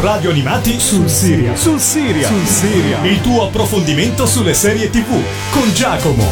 Radio 0.00 0.30
Animati 0.30 0.78
sul 0.78 1.08
Siria. 1.08 1.56
Sul 1.56 1.80
Siria. 1.80 2.28
Sul 2.28 2.46
Siria. 2.46 3.04
Il 3.04 3.20
tuo 3.20 3.48
approfondimento 3.48 4.26
sulle 4.26 4.54
serie 4.54 4.90
TV 4.90 5.08
con 5.50 5.72
Giacomo. 5.72 6.24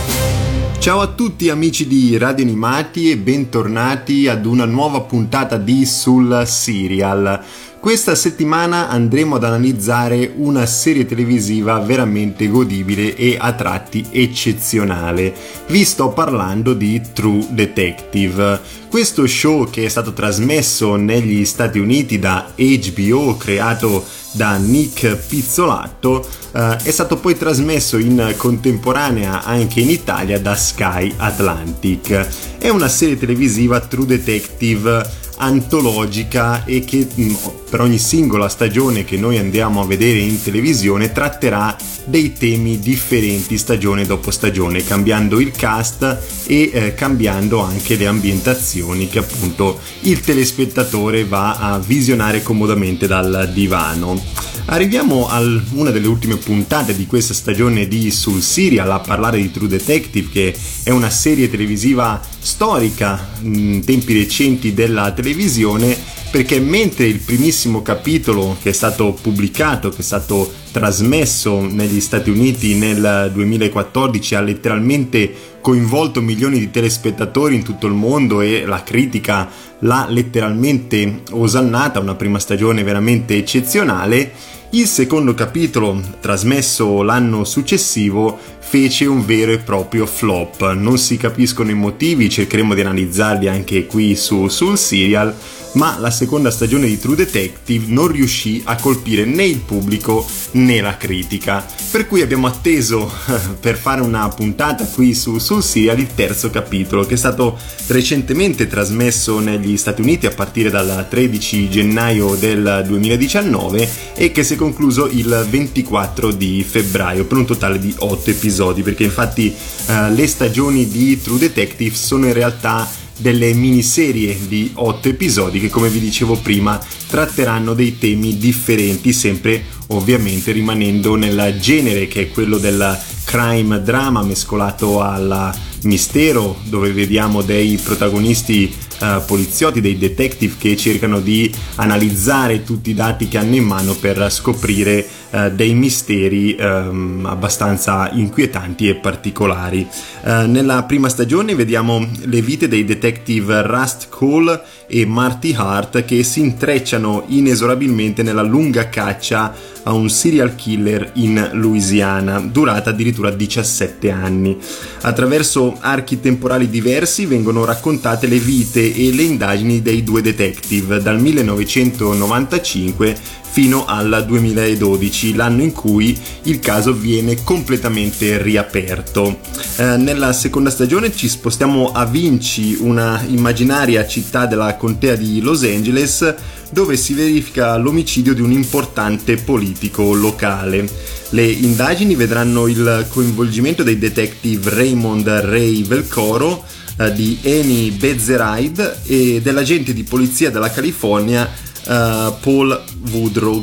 Ciao 0.79 1.01
a 1.01 1.09
tutti 1.09 1.51
amici 1.51 1.89
di 1.89 2.17
Radio 2.17 2.45
Animati 2.45 3.11
e 3.11 3.17
bentornati 3.17 4.29
ad 4.29 4.47
una 4.47 4.67
nuova 4.67 5.01
puntata 5.01 5.57
di 5.57 5.85
Sul 5.85 6.45
Serial. 6.47 7.43
Questa 7.87 8.17
settimana 8.17 8.89
andremo 8.89 9.37
ad 9.37 9.45
analizzare 9.45 10.33
una 10.35 10.67
serie 10.67 11.07
televisiva 11.07 11.79
veramente 11.79 12.49
godibile 12.49 13.15
e 13.15 13.37
a 13.39 13.53
tratti 13.53 14.05
eccezionale. 14.11 15.33
Vi 15.69 15.85
sto 15.85 16.09
parlando 16.09 16.75
di 16.75 17.01
True 17.13 17.47
Detective. 17.51 18.61
Questo 18.89 19.25
show 19.29 19.71
che 19.71 19.85
è 19.85 19.89
stato 19.89 20.13
trasmesso 20.13 20.97
negli 20.97 21.45
Stati 21.45 21.79
Uniti 21.79 22.19
da 22.19 22.51
HBO, 22.57 23.37
creato 23.37 24.05
da 24.33 24.57
Nick 24.57 25.15
Pizzolatto, 25.15 26.27
eh, 26.51 26.79
è 26.83 26.91
stato 26.91 27.19
poi 27.19 27.39
trasmesso 27.39 27.99
in 27.99 28.35
contemporanea 28.37 29.45
anche 29.45 29.79
in 29.79 29.91
Italia 29.91 30.41
da 30.41 30.57
Sky 30.57 31.15
Atlantic. 31.19 32.57
È 32.59 32.69
una 32.69 32.89
serie 32.89 33.17
televisiva 33.17 33.79
True 33.79 34.07
Detective 34.07 35.25
antologica 35.37 36.65
e 36.65 36.85
che 36.85 37.07
mm, 37.19 37.35
per 37.69 37.81
ogni 37.81 37.99
singola 37.99 38.49
stagione 38.49 39.05
che 39.05 39.17
noi 39.17 39.39
andiamo 39.39 39.81
a 39.81 39.87
vedere 39.87 40.19
in 40.19 40.41
televisione 40.43 41.13
tratterà 41.13 41.77
dei 42.05 42.33
temi 42.33 42.79
differenti 42.79 43.59
stagione 43.59 44.07
dopo 44.07 44.31
stagione, 44.31 44.85
cambiando 44.85 45.41
il 45.41 45.51
cast 45.51 46.19
e 46.47 46.71
eh, 46.73 46.95
cambiando 46.95 47.61
anche 47.61 47.97
le 47.97 48.07
ambientazioni 48.07 49.09
che 49.09 49.19
appunto 49.19 49.81
il 50.03 50.21
telespettatore 50.21 51.25
va 51.25 51.57
a 51.57 51.79
visionare 51.79 52.43
comodamente 52.43 53.07
dal 53.07 53.51
divano. 53.53 54.23
Arriviamo 54.69 55.29
a 55.29 55.41
una 55.75 55.91
delle 55.91 56.09
ultime 56.09 56.37
puntate 56.37 56.97
di 56.97 57.07
questa 57.07 57.35
stagione 57.35 57.87
di 57.87 58.11
Sul 58.11 58.43
Serial 58.43 58.91
a 58.91 58.99
parlare 58.99 59.39
di 59.39 59.51
True 59.51 59.69
Detective 59.69 60.29
che 60.29 60.57
è 60.83 60.91
una 60.91 61.11
serie 61.11 61.49
televisiva 61.49 62.21
storica 62.47 63.29
in 63.43 63.85
tempi 63.85 64.17
recenti 64.17 64.73
della 64.73 65.11
televisione 65.11 65.99
perché 66.31 66.61
mentre 66.61 67.07
il 67.07 67.19
primissimo 67.19 67.83
capitolo 67.83 68.57
che 68.63 68.71
è 68.71 68.73
stato 68.73 69.17
pubblicato, 69.21 69.89
che 69.89 69.99
è 69.99 70.03
stato 70.03 70.53
trasmesso 70.71 71.61
negli 71.61 72.01
Stati 72.01 72.31
Uniti 72.31 72.75
nel 72.75 73.31
2014 73.33 74.35
ha 74.35 74.41
letteralmente 74.41 75.33
coinvolto 75.61 76.21
milioni 76.21 76.59
di 76.59 76.71
telespettatori 76.71 77.57
in 77.57 77.65
tutto 77.65 77.87
il 77.87 77.95
mondo 77.95 78.41
e 78.43 78.65
la 78.65 78.83
critica 78.85 79.49
l'ha 79.81 80.07
letteralmente 80.09 81.23
osannata, 81.31 81.99
una 81.99 82.15
prima 82.15 82.39
stagione 82.39 82.85
veramente 82.85 83.37
eccezionale, 83.37 84.33
il 84.71 84.87
secondo 84.87 85.33
capitolo, 85.33 86.01
trasmesso 86.21 87.03
l'anno 87.03 87.45
successivo, 87.45 88.39
fece 88.59 89.07
un 89.07 89.25
vero 89.25 89.53
e 89.53 89.59
proprio 89.59 90.07
flop. 90.07 90.73
Non 90.73 90.99
si 90.99 91.17
capiscono 91.17 91.71
i 91.71 91.75
motivi, 91.75 92.29
cercheremo 92.29 92.75
di 92.75 92.81
analizzarli 92.81 93.49
anche 93.49 93.87
qui 93.87 94.17
su, 94.17 94.49
sul 94.49 94.77
serial, 94.77 95.35
ma 95.77 95.99
la 95.99 96.11
seconda 96.11 96.51
stagione 96.51 96.87
di 96.87 96.99
True 96.99 97.17
Detective 97.17 97.87
non 97.89 98.09
riuscì 98.09 98.63
a 98.65 98.77
colpire 98.77 99.25
né 99.25 99.45
il 99.45 99.61
pubblico 99.61 100.27
né 100.53 100.81
la 100.81 100.97
critica. 100.97 101.65
Per 101.91 102.07
cui 102.07 102.23
abbiamo 102.23 102.47
atteso 102.47 103.11
per 103.61 103.77
fare 103.77 104.01
una 104.01 104.29
puntata 104.29 104.85
qui 104.87 105.15
su, 105.15 105.39
sul 105.39 105.63
serial 105.63 105.99
il 105.99 106.15
terzo 106.15 106.51
capitolo, 106.51 107.05
che 107.05 107.15
è 107.15 107.19
stato 107.19 107.59
recentemente 107.89 108.67
trasmesso 108.67 109.39
negli 109.39 109.77
Stati 109.77 110.01
Uniti 110.01 110.27
a 110.27 110.31
partire 110.31 110.71
dal 110.71 111.07
13 111.09 111.69
gennaio 111.69 112.35
del 112.35 112.85
2019 112.87 113.89
e 114.15 114.33
che 114.33 114.43
si 114.43 114.55
è 114.55 114.57
concluso 114.57 115.07
il 115.07 115.47
24 115.49 116.33
di 116.33 116.65
febbraio 116.67 117.25
per 117.27 117.39
un 117.39 117.47
totale 117.47 117.79
di 117.79 117.95
8 117.97 118.31
episodi, 118.31 118.83
perché 118.83 119.05
infatti 119.05 119.55
uh, 119.87 120.13
le 120.13 120.27
stagioni 120.27 120.89
di 120.89 121.21
True 121.21 121.39
Detective 121.39 121.95
sono 121.95 122.27
in 122.27 122.33
realtà 122.33 123.05
delle 123.17 123.53
miniserie 123.55 124.37
di 124.47 124.71
8 124.75 125.09
episodi 125.09 125.61
che 125.61 125.71
come 125.71 125.89
vi 125.89 126.01
dicevo 126.01 126.37
prima 126.37 126.81
tratteranno 127.07 127.75
dei 127.75 127.99
temi 127.99 128.37
differenti 128.37 129.13
sempre 129.13 129.65
ovviamente 129.89 130.53
rimanendo 130.53 131.15
nel 131.15 131.57
genere 131.61 132.09
che 132.09 132.23
è 132.23 132.31
quello 132.31 132.59
del 132.59 132.99
crime 133.25 133.83
drama 133.83 134.23
mescolato 134.23 135.01
al 135.01 135.55
mistero 135.83 136.57
dove 136.65 136.93
vediamo 136.93 137.43
dei 137.43 137.79
protagonisti 137.83 138.75
uh, 139.01 139.25
poliziotti, 139.25 139.81
dei 139.81 139.99
detective 139.99 140.55
che 140.59 140.77
cercano 140.77 141.21
di 141.21 141.53
analizzare 141.77 142.65
tutti 142.65 142.91
i 142.91 142.95
dati 142.95 143.29
che 143.29 143.39
hanno 143.39 143.55
in 143.55 143.65
mano 143.65 143.95
per 143.95 144.31
scoprire 144.31 145.07
uh, 145.31 145.51
dei 145.51 145.75
misteri 145.75 146.57
um, 146.59 147.27
abbastanza 147.27 148.11
inquietanti 148.13 148.89
e 148.89 148.95
particolari. 148.95 149.87
Uh, 150.23 150.47
nella 150.47 150.83
prima 150.85 151.09
stagione 151.09 151.55
vediamo 151.55 152.07
le 152.25 152.41
vite 152.41 152.69
dei 152.69 152.85
detective 152.85 153.63
Rust 153.63 154.09
Cole 154.09 154.61
e 154.87 155.05
Marty 155.05 155.55
Hart 155.55 156.05
che 156.05 156.23
si 156.23 156.41
intrecciano 156.41 157.25
inesorabilmente 157.29 158.23
nella 158.23 158.43
lunga 158.43 158.89
caccia 158.89 159.75
a 159.83 159.93
un 159.93 160.09
serial 160.11 160.55
killer 160.57 161.13
in 161.15 161.51
Louisiana, 161.53 162.41
durata 162.41 162.91
addirittura 162.91 163.31
17 163.31 164.11
anni. 164.11 164.57
Attraverso 165.03 165.66
archi 165.81 166.21
temporali 166.21 166.69
diversi 166.69 167.27
vengono 167.27 167.65
raccontate 167.65 168.27
le 168.27 168.39
vite 168.39 168.95
e 168.95 169.13
le 169.13 169.23
indagini 169.23 169.83
dei 169.83 170.03
due 170.03 170.23
detective 170.23 171.01
dal 171.01 171.21
1995 171.21 173.17
fino 173.57 173.87
al 173.87 174.25
2012, 174.27 175.35
l'anno 175.35 175.63
in 175.63 175.73
cui 175.73 176.15
il 176.43 176.61
caso 176.61 176.93
viene 176.93 177.43
completamente 177.43 178.43
riaperto. 178.43 179.39
Eh, 179.79 179.97
nella 179.97 180.35
seconda 180.35 180.69
stagione 180.69 181.11
ci 181.11 181.27
spostiamo 181.27 181.93
a 181.93 182.05
Vinci, 182.05 182.77
una 182.81 183.25
immaginaria 183.27 184.07
città 184.07 184.45
della 184.45 184.77
contea 184.77 185.15
di 185.15 185.41
Los 185.41 185.63
Angeles, 185.63 186.35
dove 186.77 186.99
si 186.99 187.15
verifica 187.15 187.75
l'omicidio 187.79 188.35
di 188.35 188.43
un 188.43 188.53
importante 188.53 189.37
politico 189.37 190.13
locale. 190.13 190.87
Le 191.31 191.43
indagini 191.43 192.15
vedranno 192.15 192.67
il 192.67 193.07
coinvolgimento 193.09 193.83
dei 193.83 193.97
detective 193.97 194.69
Raymond 194.69 195.27
Ray 195.27 195.87
Velcoro, 195.87 196.63
eh, 196.99 197.15
di 197.15 197.39
Annie 197.45 197.93
Bezzeride 197.93 198.99
e 199.07 199.41
dell'agente 199.43 199.95
di 199.95 200.03
polizia 200.03 200.51
della 200.51 200.71
California 200.71 201.51
uh, 201.87 202.35
Paul 202.41 202.85
Woodrow. 203.11 203.63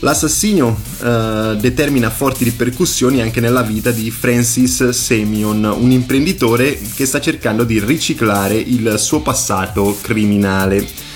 L'assassinio 0.00 0.68
uh, 1.00 1.54
determina 1.54 2.08
forti 2.08 2.44
ripercussioni 2.44 3.20
anche 3.20 3.40
nella 3.40 3.62
vita 3.62 3.90
di 3.90 4.10
Francis 4.10 4.88
Semyon, 4.88 5.64
un 5.64 5.90
imprenditore 5.90 6.80
che 6.94 7.04
sta 7.04 7.20
cercando 7.20 7.64
di 7.64 7.78
riciclare 7.78 8.56
il 8.56 8.94
suo 8.96 9.20
passato 9.20 9.98
criminale. 10.00 11.07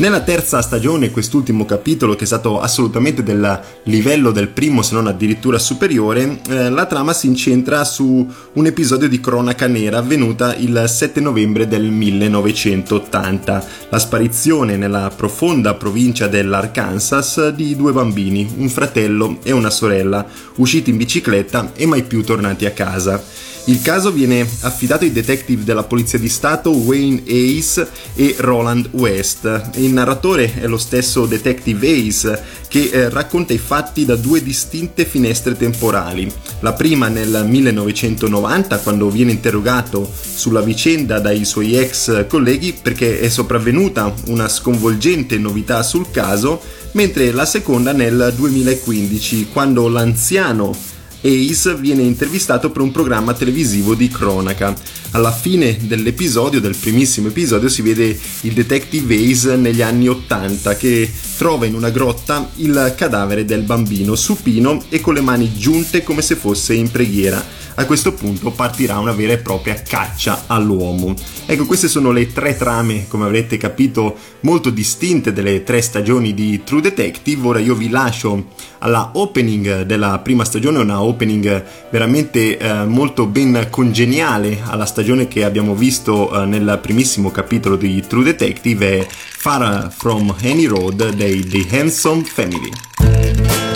Nella 0.00 0.22
terza 0.22 0.62
stagione, 0.62 1.10
quest'ultimo 1.10 1.66
capitolo, 1.66 2.14
che 2.14 2.24
è 2.24 2.26
stato 2.26 2.58
assolutamente 2.58 3.22
del 3.22 3.60
livello 3.82 4.30
del 4.30 4.48
primo, 4.48 4.80
se 4.80 4.94
non 4.94 5.06
addirittura 5.06 5.58
superiore, 5.58 6.40
eh, 6.48 6.70
la 6.70 6.86
trama 6.86 7.12
si 7.12 7.26
incentra 7.26 7.84
su 7.84 8.26
un 8.54 8.66
episodio 8.66 9.10
di 9.10 9.20
cronaca 9.20 9.66
nera 9.66 9.98
avvenuta 9.98 10.56
il 10.56 10.84
7 10.86 11.20
novembre 11.20 11.68
del 11.68 11.82
1980, 11.82 13.66
la 13.90 13.98
sparizione 13.98 14.78
nella 14.78 15.12
profonda 15.14 15.74
provincia 15.74 16.28
dell'Arkansas 16.28 17.50
di 17.50 17.76
due 17.76 17.92
bambini, 17.92 18.50
un 18.56 18.70
fratello 18.70 19.36
e 19.42 19.52
una 19.52 19.68
sorella, 19.68 20.24
usciti 20.54 20.88
in 20.88 20.96
bicicletta 20.96 21.72
e 21.74 21.84
mai 21.84 22.04
più 22.04 22.24
tornati 22.24 22.64
a 22.64 22.70
casa. 22.70 23.22
Il 23.66 23.82
caso 23.82 24.10
viene 24.10 24.48
affidato 24.62 25.04
ai 25.04 25.12
detective 25.12 25.64
della 25.64 25.84
Polizia 25.84 26.18
di 26.18 26.28
Stato 26.28 26.70
Wayne 26.70 27.22
Ace 27.26 27.86
e 28.14 28.34
Roland 28.38 28.88
West. 28.92 29.70
Il 29.76 29.92
narratore 29.92 30.54
è 30.54 30.66
lo 30.66 30.78
stesso 30.78 31.26
detective 31.26 31.88
Ace 31.88 32.42
che 32.68 32.88
eh, 32.90 33.08
racconta 33.10 33.52
i 33.52 33.58
fatti 33.58 34.04
da 34.04 34.16
due 34.16 34.42
distinte 34.42 35.04
finestre 35.04 35.56
temporali. 35.56 36.32
La 36.60 36.72
prima 36.72 37.08
nel 37.08 37.44
1990 37.46 38.78
quando 38.78 39.10
viene 39.10 39.32
interrogato 39.32 40.10
sulla 40.10 40.62
vicenda 40.62 41.20
dai 41.20 41.44
suoi 41.44 41.76
ex 41.76 42.26
colleghi 42.26 42.72
perché 42.80 43.20
è 43.20 43.28
sopravvenuta 43.28 44.12
una 44.28 44.48
sconvolgente 44.48 45.36
novità 45.38 45.82
sul 45.82 46.10
caso, 46.10 46.60
mentre 46.92 47.30
la 47.30 47.44
seconda 47.44 47.92
nel 47.92 48.32
2015 48.34 49.48
quando 49.52 49.86
l'anziano 49.88 50.74
Ace 51.22 51.74
viene 51.76 52.02
intervistato 52.02 52.70
per 52.70 52.82
un 52.82 52.90
programma 52.90 53.34
televisivo 53.34 53.94
di 53.94 54.08
cronaca. 54.08 54.74
Alla 55.12 55.32
fine 55.32 55.76
dell'episodio, 55.82 56.60
del 56.60 56.76
primissimo 56.76 57.28
episodio, 57.28 57.68
si 57.68 57.82
vede 57.82 58.18
il 58.42 58.52
detective 58.52 59.16
Ace 59.16 59.56
negli 59.56 59.82
anni 59.82 60.08
80 60.08 60.76
che 60.76 61.10
trova 61.36 61.66
in 61.66 61.74
una 61.74 61.90
grotta 61.90 62.50
il 62.56 62.94
cadavere 62.96 63.44
del 63.44 63.62
bambino 63.62 64.14
supino 64.14 64.84
e 64.88 65.00
con 65.00 65.14
le 65.14 65.20
mani 65.20 65.52
giunte 65.56 66.02
come 66.02 66.22
se 66.22 66.36
fosse 66.36 66.74
in 66.74 66.90
preghiera 66.90 67.59
a 67.74 67.84
questo 67.86 68.12
punto 68.12 68.50
partirà 68.50 68.98
una 68.98 69.12
vera 69.12 69.32
e 69.32 69.38
propria 69.38 69.80
caccia 69.82 70.44
all'uomo. 70.46 71.14
Ecco, 71.46 71.66
queste 71.66 71.88
sono 71.88 72.10
le 72.10 72.32
tre 72.32 72.56
trame, 72.56 73.06
come 73.08 73.24
avrete 73.24 73.56
capito, 73.56 74.16
molto 74.40 74.70
distinte 74.70 75.32
delle 75.32 75.62
tre 75.62 75.80
stagioni 75.80 76.34
di 76.34 76.62
True 76.64 76.80
Detective. 76.80 77.46
Ora 77.46 77.58
io 77.58 77.74
vi 77.74 77.88
lascio 77.88 78.48
alla 78.78 79.10
opening 79.14 79.82
della 79.82 80.18
prima 80.18 80.44
stagione, 80.44 80.78
una 80.78 81.02
opening 81.02 81.64
veramente 81.90 82.56
eh, 82.56 82.84
molto 82.84 83.26
ben 83.26 83.68
congeniale 83.70 84.60
alla 84.64 84.86
stagione 84.86 85.28
che 85.28 85.44
abbiamo 85.44 85.74
visto 85.74 86.42
eh, 86.42 86.46
nel 86.46 86.78
primissimo 86.80 87.30
capitolo 87.30 87.76
di 87.76 88.02
True 88.06 88.24
Detective, 88.24 88.98
è 88.98 89.06
Far 89.08 89.92
From 89.96 90.34
Any 90.42 90.66
Road 90.66 91.14
dei 91.14 91.46
The 91.46 91.66
Handsome 91.70 92.24
Family. 92.24 93.69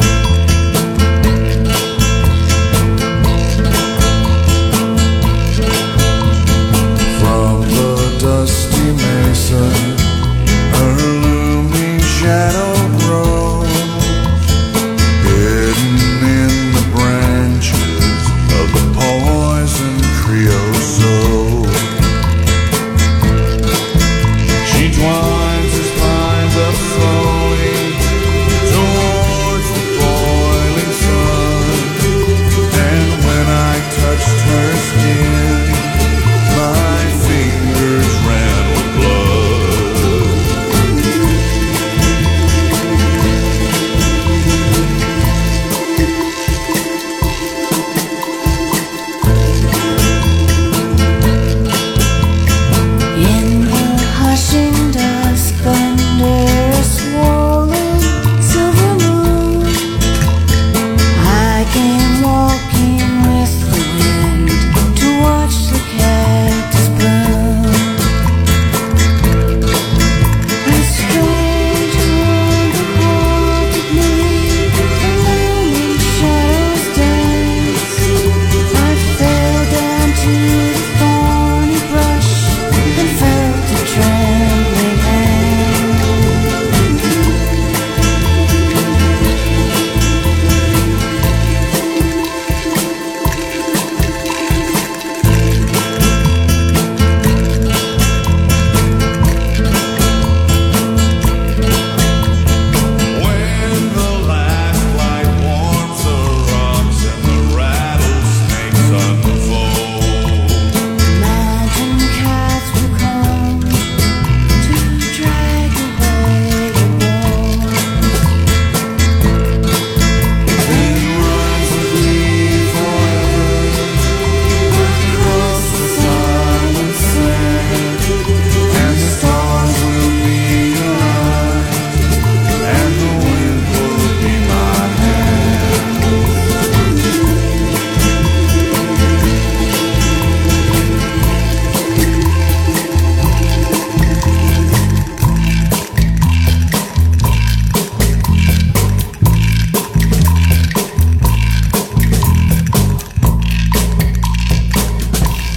sun 9.55 9.94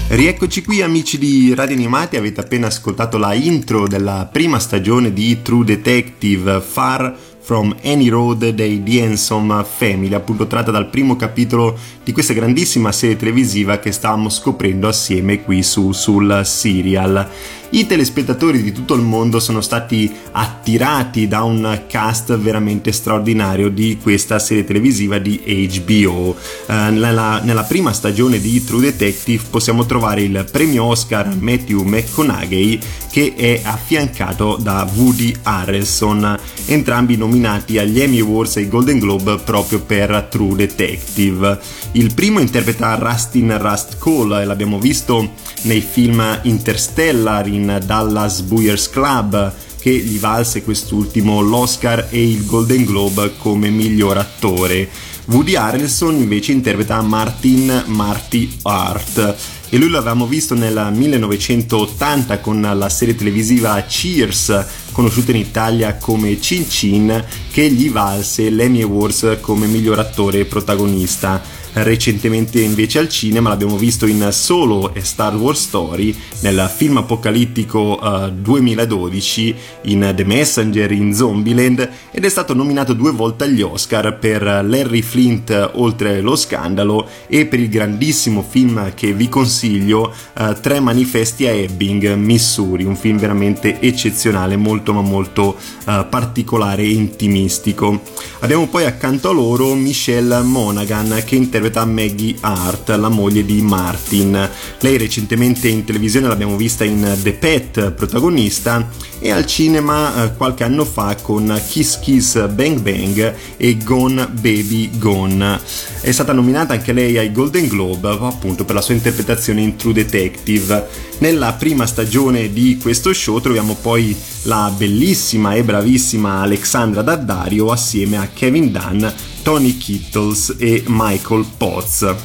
Rieccoci 0.09 0.63
qui 0.63 0.81
amici 0.81 1.17
di 1.17 1.53
Radio 1.53 1.75
Animati, 1.75 2.15
avete 2.15 2.39
appena 2.39 2.67
ascoltato 2.67 3.17
la 3.17 3.33
intro 3.33 3.89
della 3.89 4.29
prima 4.31 4.57
stagione 4.57 5.11
di 5.11 5.41
True 5.41 5.65
Detective 5.65 6.61
Far 6.61 7.13
From 7.41 7.75
Any 7.83 8.07
Road 8.07 8.47
dei 8.51 8.81
The 8.81 9.03
Handsome 9.03 9.65
Family, 9.65 10.13
appunto 10.13 10.47
tratta 10.47 10.71
dal 10.71 10.89
primo 10.89 11.17
capitolo 11.17 11.77
di 12.05 12.13
questa 12.13 12.31
grandissima 12.31 12.93
serie 12.93 13.17
televisiva 13.17 13.79
che 13.79 13.91
stavamo 13.91 14.29
scoprendo 14.29 14.87
assieme 14.87 15.43
qui 15.43 15.61
su, 15.61 15.91
sul 15.91 16.41
serial 16.45 17.29
i 17.71 17.85
telespettatori 17.85 18.61
di 18.61 18.71
tutto 18.71 18.93
il 18.93 19.01
mondo 19.01 19.39
sono 19.39 19.61
stati 19.61 20.11
attirati 20.31 21.27
da 21.27 21.43
un 21.43 21.83
cast 21.87 22.35
veramente 22.37 22.91
straordinario 22.91 23.69
di 23.69 23.97
questa 24.01 24.39
serie 24.39 24.63
televisiva 24.63 25.17
di 25.17 25.41
HBO. 25.85 26.35
Eh, 26.67 26.73
nella, 26.91 27.41
nella, 27.43 27.63
prima 27.63 27.91
stagione 27.91 28.39
di 28.39 28.63
True 28.63 28.81
Detective 28.81 29.43
possiamo 29.49 29.85
trovare 29.85 30.21
il 30.21 30.47
premio 30.49 30.85
Oscar 30.85 31.35
Matthew 31.35 31.81
McConaughey 31.83 32.79
che 33.11 33.33
è 33.35 33.61
affiancato 33.63 34.57
da 34.61 34.87
Woody 34.95 35.35
Harrelson, 35.41 36.37
entrambi 36.67 37.17
nominati 37.17 37.77
agli 37.79 37.99
Emmy 37.99 38.19
Awards 38.19 38.57
e 38.57 38.59
ai 38.61 38.69
Golden 38.69 38.99
Globe 38.99 39.37
proprio 39.37 39.81
per 39.81 40.27
True 40.29 40.55
Detective. 40.55 41.59
Il 41.93 42.13
primo 42.13 42.39
interpreta 42.39 42.95
Rustin 42.95 43.57
Rust 43.59 43.97
Cole 43.97 44.45
l'abbiamo 44.45 44.79
visto 44.79 45.31
nei 45.63 45.81
film 45.81 46.39
Interstellar, 46.43 47.47
in 47.57 47.81
Dallas 47.85 48.41
Buyers 48.41 48.89
Club, 48.89 49.53
che 49.79 49.91
gli 49.91 50.17
valse 50.17 50.63
quest'ultimo 50.63 51.41
l'Oscar 51.41 52.07
e 52.09 52.29
il 52.29 52.45
Golden 52.45 52.85
Globe 52.85 53.33
come 53.37 53.69
miglior 53.69 54.17
attore. 54.17 54.89
Woody 55.25 55.55
Harrelson 55.55 56.15
invece 56.15 56.53
interpreta 56.53 57.01
Martin 57.01 57.83
Marty 57.87 58.49
Hart 58.61 59.35
e 59.69 59.77
lui 59.77 59.89
l'avevamo 59.89 60.25
visto 60.25 60.55
nel 60.55 60.89
1980 60.93 62.39
con 62.39 62.61
la 62.61 62.87
serie 62.87 63.15
televisiva 63.15 63.81
Cheers, 63.81 64.65
conosciuta 64.93 65.31
in 65.31 65.37
Italia 65.37 65.95
come 65.97 66.39
Cin 66.39 66.69
Cin, 66.69 67.25
che 67.51 67.69
gli 67.69 67.89
valse 67.89 68.49
l'Emmy 68.49 68.83
Awards 68.83 69.39
come 69.41 69.67
miglior 69.67 69.99
attore 69.99 70.45
protagonista 70.45 71.41
recentemente 71.83 72.59
invece 72.61 72.99
al 72.99 73.09
cinema, 73.09 73.49
l'abbiamo 73.49 73.77
visto 73.77 74.07
in 74.07 74.29
Solo 74.31 74.93
e 74.93 75.03
Star 75.03 75.35
Wars 75.35 75.61
Story, 75.61 76.15
nel 76.41 76.71
film 76.75 76.97
apocalittico 76.97 77.99
uh, 78.01 78.31
2012, 78.31 79.55
in 79.83 80.13
The 80.15 80.23
Messenger, 80.23 80.91
in 80.91 81.13
Zombieland 81.13 81.89
ed 82.11 82.25
è 82.25 82.29
stato 82.29 82.53
nominato 82.53 82.93
due 82.93 83.11
volte 83.11 83.43
agli 83.43 83.61
Oscar 83.61 84.17
per 84.17 84.41
Larry 84.41 85.01
Flint 85.01 85.71
oltre 85.73 86.21
lo 86.21 86.35
scandalo 86.35 87.07
e 87.27 87.45
per 87.45 87.59
il 87.59 87.69
grandissimo 87.69 88.45
film 88.47 88.93
che 88.93 89.13
vi 89.13 89.29
consiglio, 89.29 90.13
uh, 90.37 90.55
Tre 90.59 90.79
manifesti 90.79 91.45
a 91.47 91.51
Ebbing, 91.51 92.15
Missouri, 92.15 92.83
un 92.83 92.95
film 92.95 93.17
veramente 93.17 93.79
eccezionale, 93.79 94.55
molto 94.55 94.93
ma 94.93 95.01
molto 95.01 95.55
uh, 95.85 96.07
particolare 96.09 96.81
e 96.81 96.91
intimistico. 96.91 98.01
Abbiamo 98.39 98.67
poi 98.67 98.85
accanto 98.85 99.29
a 99.29 99.33
loro 99.33 99.73
Michelle 99.73 100.41
Monaghan 100.41 101.21
che 101.25 101.35
interpreta 101.35 101.66
interpreta 101.67 101.85
Maggie 101.85 102.35
Hart, 102.39 102.89
la 102.89 103.09
moglie 103.09 103.45
di 103.45 103.61
Martin. 103.61 104.49
Lei 104.79 104.97
recentemente 104.97 105.67
in 105.67 105.83
televisione 105.83 106.27
l'abbiamo 106.27 106.55
vista 106.55 106.83
in 106.83 107.17
The 107.21 107.33
Pet, 107.33 107.91
protagonista, 107.91 108.89
e 109.19 109.31
al 109.31 109.45
cinema 109.45 110.23
eh, 110.23 110.35
qualche 110.35 110.63
anno 110.63 110.85
fa 110.85 111.15
con 111.21 111.59
Kiss 111.67 111.99
Kiss 111.99 112.47
Bang 112.49 112.79
Bang 112.79 113.35
e 113.57 113.77
Gone 113.77 114.27
Baby 114.27 114.97
Gone. 114.97 115.59
È 116.01 116.11
stata 116.11 116.33
nominata 116.33 116.73
anche 116.73 116.93
lei 116.93 117.17
ai 117.17 117.31
Golden 117.31 117.67
Globe 117.67 118.09
appunto 118.21 118.63
per 118.63 118.75
la 118.75 118.81
sua 118.81 118.93
interpretazione 118.93 119.61
in 119.61 119.75
True 119.75 119.93
Detective. 119.93 120.87
Nella 121.19 121.53
prima 121.53 121.87
stagione 121.87 122.53
di 122.53 122.77
questo 122.79 123.11
show 123.11 123.39
troviamo 123.39 123.75
poi 123.81 124.15
la 124.43 124.71
bellissima 124.75 125.55
e 125.55 125.63
bravissima 125.63 126.41
Alexandra 126.41 127.01
Daddario 127.01 127.71
assieme 127.71 128.17
a 128.17 128.29
Kevin 128.31 128.71
Dunn, 128.71 129.05
Tony 129.47 129.77
Kittles 129.77 130.55
e 130.57 130.83
Michael 130.87 131.45
Potts. 131.55 132.15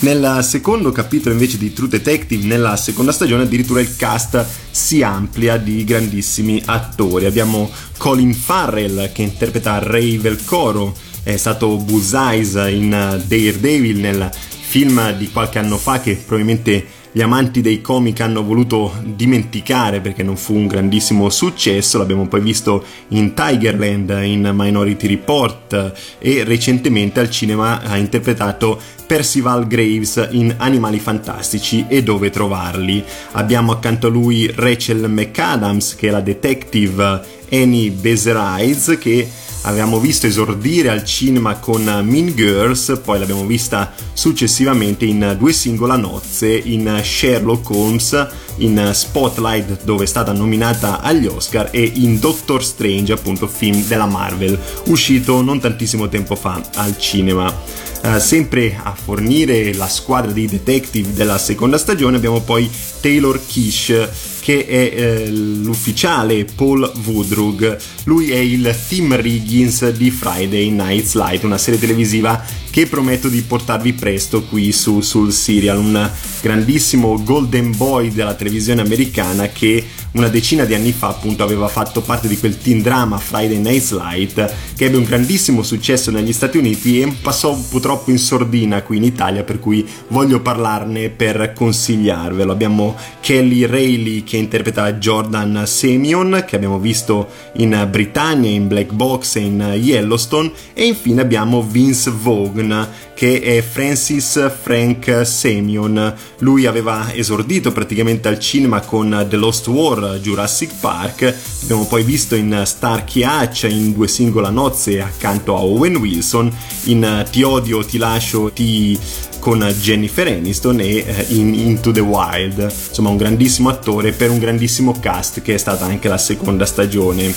Nel 0.00 0.38
secondo 0.42 0.90
capitolo 0.92 1.34
invece 1.34 1.58
di 1.58 1.74
True 1.74 1.90
Detective, 1.90 2.46
nella 2.46 2.74
seconda 2.76 3.12
stagione, 3.12 3.42
addirittura 3.42 3.82
il 3.82 3.96
cast 3.96 4.42
si 4.70 5.02
amplia 5.02 5.58
di 5.58 5.84
grandissimi 5.84 6.62
attori. 6.64 7.26
Abbiamo 7.26 7.70
Colin 7.98 8.32
Farrell 8.32 9.12
che 9.12 9.20
interpreta 9.20 9.78
Ray 9.78 10.16
Velcoro, 10.16 10.96
è 11.22 11.36
stato 11.36 11.76
Buzz 11.76 12.14
Eyes 12.14 12.54
in 12.70 12.88
Daredevil 13.26 13.98
nel 13.98 14.30
film 14.32 15.12
di 15.18 15.30
qualche 15.30 15.58
anno 15.58 15.76
fa 15.76 16.00
che 16.00 16.14
probabilmente 16.14 16.82
gli 17.12 17.22
amanti 17.22 17.60
dei 17.60 17.80
comic 17.80 18.20
hanno 18.20 18.42
voluto 18.42 18.94
dimenticare 19.02 20.00
perché 20.00 20.22
non 20.22 20.36
fu 20.36 20.54
un 20.54 20.66
grandissimo 20.66 21.28
successo, 21.28 21.98
l'abbiamo 21.98 22.28
poi 22.28 22.40
visto 22.40 22.84
in 23.08 23.34
Tigerland, 23.34 24.20
in 24.22 24.50
Minority 24.54 25.08
Report 25.08 25.92
e 26.18 26.44
recentemente 26.44 27.20
al 27.20 27.30
cinema 27.30 27.80
ha 27.82 27.96
interpretato 27.96 28.78
Percival 29.06 29.66
Graves 29.66 30.28
in 30.30 30.54
Animali 30.58 31.00
Fantastici 31.00 31.86
e 31.88 32.04
Dove 32.04 32.30
Trovarli. 32.30 33.02
Abbiamo 33.32 33.72
accanto 33.72 34.06
a 34.06 34.10
lui 34.10 34.48
Rachel 34.54 35.10
McAdams 35.10 35.96
che 35.96 36.08
è 36.08 36.10
la 36.12 36.20
detective 36.20 37.20
Annie 37.50 37.90
Bezerides 37.90 38.96
che 39.00 39.28
avevamo 39.62 39.98
visto 39.98 40.26
esordire 40.26 40.88
al 40.88 41.04
cinema 41.04 41.56
con 41.56 41.82
Mean 41.82 42.34
Girls, 42.34 43.00
poi 43.04 43.18
l'abbiamo 43.18 43.44
vista 43.44 43.92
successivamente 44.12 45.04
in 45.04 45.36
Due 45.38 45.52
singola 45.52 45.96
nozze, 45.96 46.48
in 46.48 47.00
Sherlock 47.02 47.68
Holmes, 47.70 48.28
in 48.56 48.90
Spotlight 48.92 49.84
dove 49.84 50.04
è 50.04 50.06
stata 50.06 50.32
nominata 50.32 51.00
agli 51.00 51.26
Oscar 51.26 51.68
e 51.72 51.90
in 51.96 52.18
Doctor 52.18 52.64
Strange, 52.64 53.12
appunto 53.12 53.46
film 53.46 53.84
della 53.86 54.06
Marvel, 54.06 54.58
uscito 54.86 55.42
non 55.42 55.60
tantissimo 55.60 56.08
tempo 56.08 56.36
fa 56.36 56.62
al 56.76 56.98
cinema. 56.98 57.88
Uh, 58.02 58.18
sempre 58.18 58.80
a 58.82 58.94
fornire 58.94 59.74
la 59.74 59.86
squadra 59.86 60.32
di 60.32 60.46
detective 60.46 61.12
della 61.12 61.36
seconda 61.36 61.76
stagione 61.76 62.16
abbiamo 62.16 62.40
poi 62.40 62.70
Taylor 62.98 63.38
Kish 63.44 64.29
che 64.40 64.66
è 64.66 64.92
eh, 64.94 65.30
l'ufficiale 65.30 66.44
Paul 66.44 66.90
Woodrug. 67.04 67.78
Lui 68.04 68.30
è 68.30 68.38
il 68.38 68.74
Tim 68.88 69.14
Riggins 69.20 69.90
di 69.90 70.10
Friday 70.10 70.70
Night's 70.70 71.14
Light, 71.14 71.44
una 71.44 71.58
serie 71.58 71.78
televisiva 71.78 72.42
che 72.70 72.86
prometto 72.86 73.28
di 73.28 73.42
portarvi 73.42 73.92
presto 73.92 74.42
qui 74.44 74.72
su, 74.72 75.00
sul 75.00 75.32
serial, 75.32 75.78
un 75.78 76.10
grandissimo 76.40 77.22
golden 77.22 77.76
boy 77.76 78.12
della 78.12 78.34
televisione 78.34 78.80
americana 78.80 79.48
che 79.48 79.84
una 80.12 80.28
decina 80.28 80.64
di 80.64 80.74
anni 80.74 80.92
fa 80.92 81.08
appunto 81.08 81.44
aveva 81.44 81.68
fatto 81.68 82.00
parte 82.00 82.26
di 82.26 82.36
quel 82.36 82.58
teen 82.58 82.82
drama 82.82 83.16
Friday 83.18 83.58
Night's 83.58 83.92
Light 83.92 84.54
che 84.74 84.86
ebbe 84.86 84.96
un 84.96 85.04
grandissimo 85.04 85.62
successo 85.62 86.10
negli 86.10 86.32
Stati 86.32 86.58
Uniti 86.58 87.00
e 87.00 87.14
passò 87.20 87.56
purtroppo 87.68 88.10
in 88.10 88.18
sordina 88.18 88.82
qui 88.82 88.96
in 88.96 89.04
Italia 89.04 89.44
per 89.44 89.60
cui 89.60 89.86
voglio 90.08 90.40
parlarne 90.40 91.10
per 91.10 91.52
consigliarvelo. 91.54 92.50
Abbiamo 92.50 92.96
Kelly 93.20 93.66
Rayleigh 93.66 94.24
che 94.24 94.36
interpreta 94.36 94.94
Jordan 94.94 95.62
Semion 95.66 96.44
che 96.46 96.56
abbiamo 96.56 96.78
visto 96.78 97.28
in 97.54 97.86
Britannia, 97.88 98.50
in 98.50 98.66
Black 98.66 98.92
Box 98.92 99.36
e 99.36 99.40
in 99.40 99.74
Yellowstone 99.76 100.50
e 100.74 100.86
infine 100.86 101.20
abbiamo 101.20 101.62
Vince 101.62 102.10
Vaughn 102.10 102.88
che 103.20 103.42
è 103.42 103.60
Francis 103.60 104.50
Frank 104.62 105.26
Semion. 105.26 106.14
Lui 106.38 106.64
aveva 106.64 107.12
esordito 107.12 107.70
praticamente 107.70 108.28
al 108.28 108.38
cinema 108.38 108.80
con 108.80 109.26
The 109.28 109.36
Lost 109.36 109.66
War, 109.66 109.99
Jurassic 110.20 110.72
Park, 110.80 111.34
abbiamo 111.62 111.86
poi 111.86 112.02
visto 112.02 112.34
in 112.34 112.62
Starkey 112.64 113.22
Hatch 113.22 113.66
in 113.68 113.92
due 113.92 114.08
singola 114.08 114.50
nozze 114.50 115.00
accanto 115.00 115.56
a 115.56 115.60
Owen 115.60 115.96
Wilson, 115.96 116.54
in 116.84 117.26
Ti 117.30 117.42
odio, 117.42 117.84
ti 117.84 117.98
lascio, 117.98 118.50
ti 118.50 118.98
con 119.40 119.58
Jennifer 119.80 120.28
Aniston 120.28 120.78
e 120.78 120.98
eh, 120.98 121.26
in 121.30 121.54
Into 121.54 121.90
the 121.90 122.00
Wild. 122.00 122.60
Insomma, 122.88 123.08
un 123.08 123.16
grandissimo 123.16 123.68
attore 123.68 124.12
per 124.12 124.30
un 124.30 124.38
grandissimo 124.38 124.94
cast 125.00 125.42
che 125.42 125.54
è 125.54 125.58
stata 125.58 125.84
anche 125.84 126.08
la 126.08 126.18
seconda 126.18 126.64
stagione. 126.64 127.34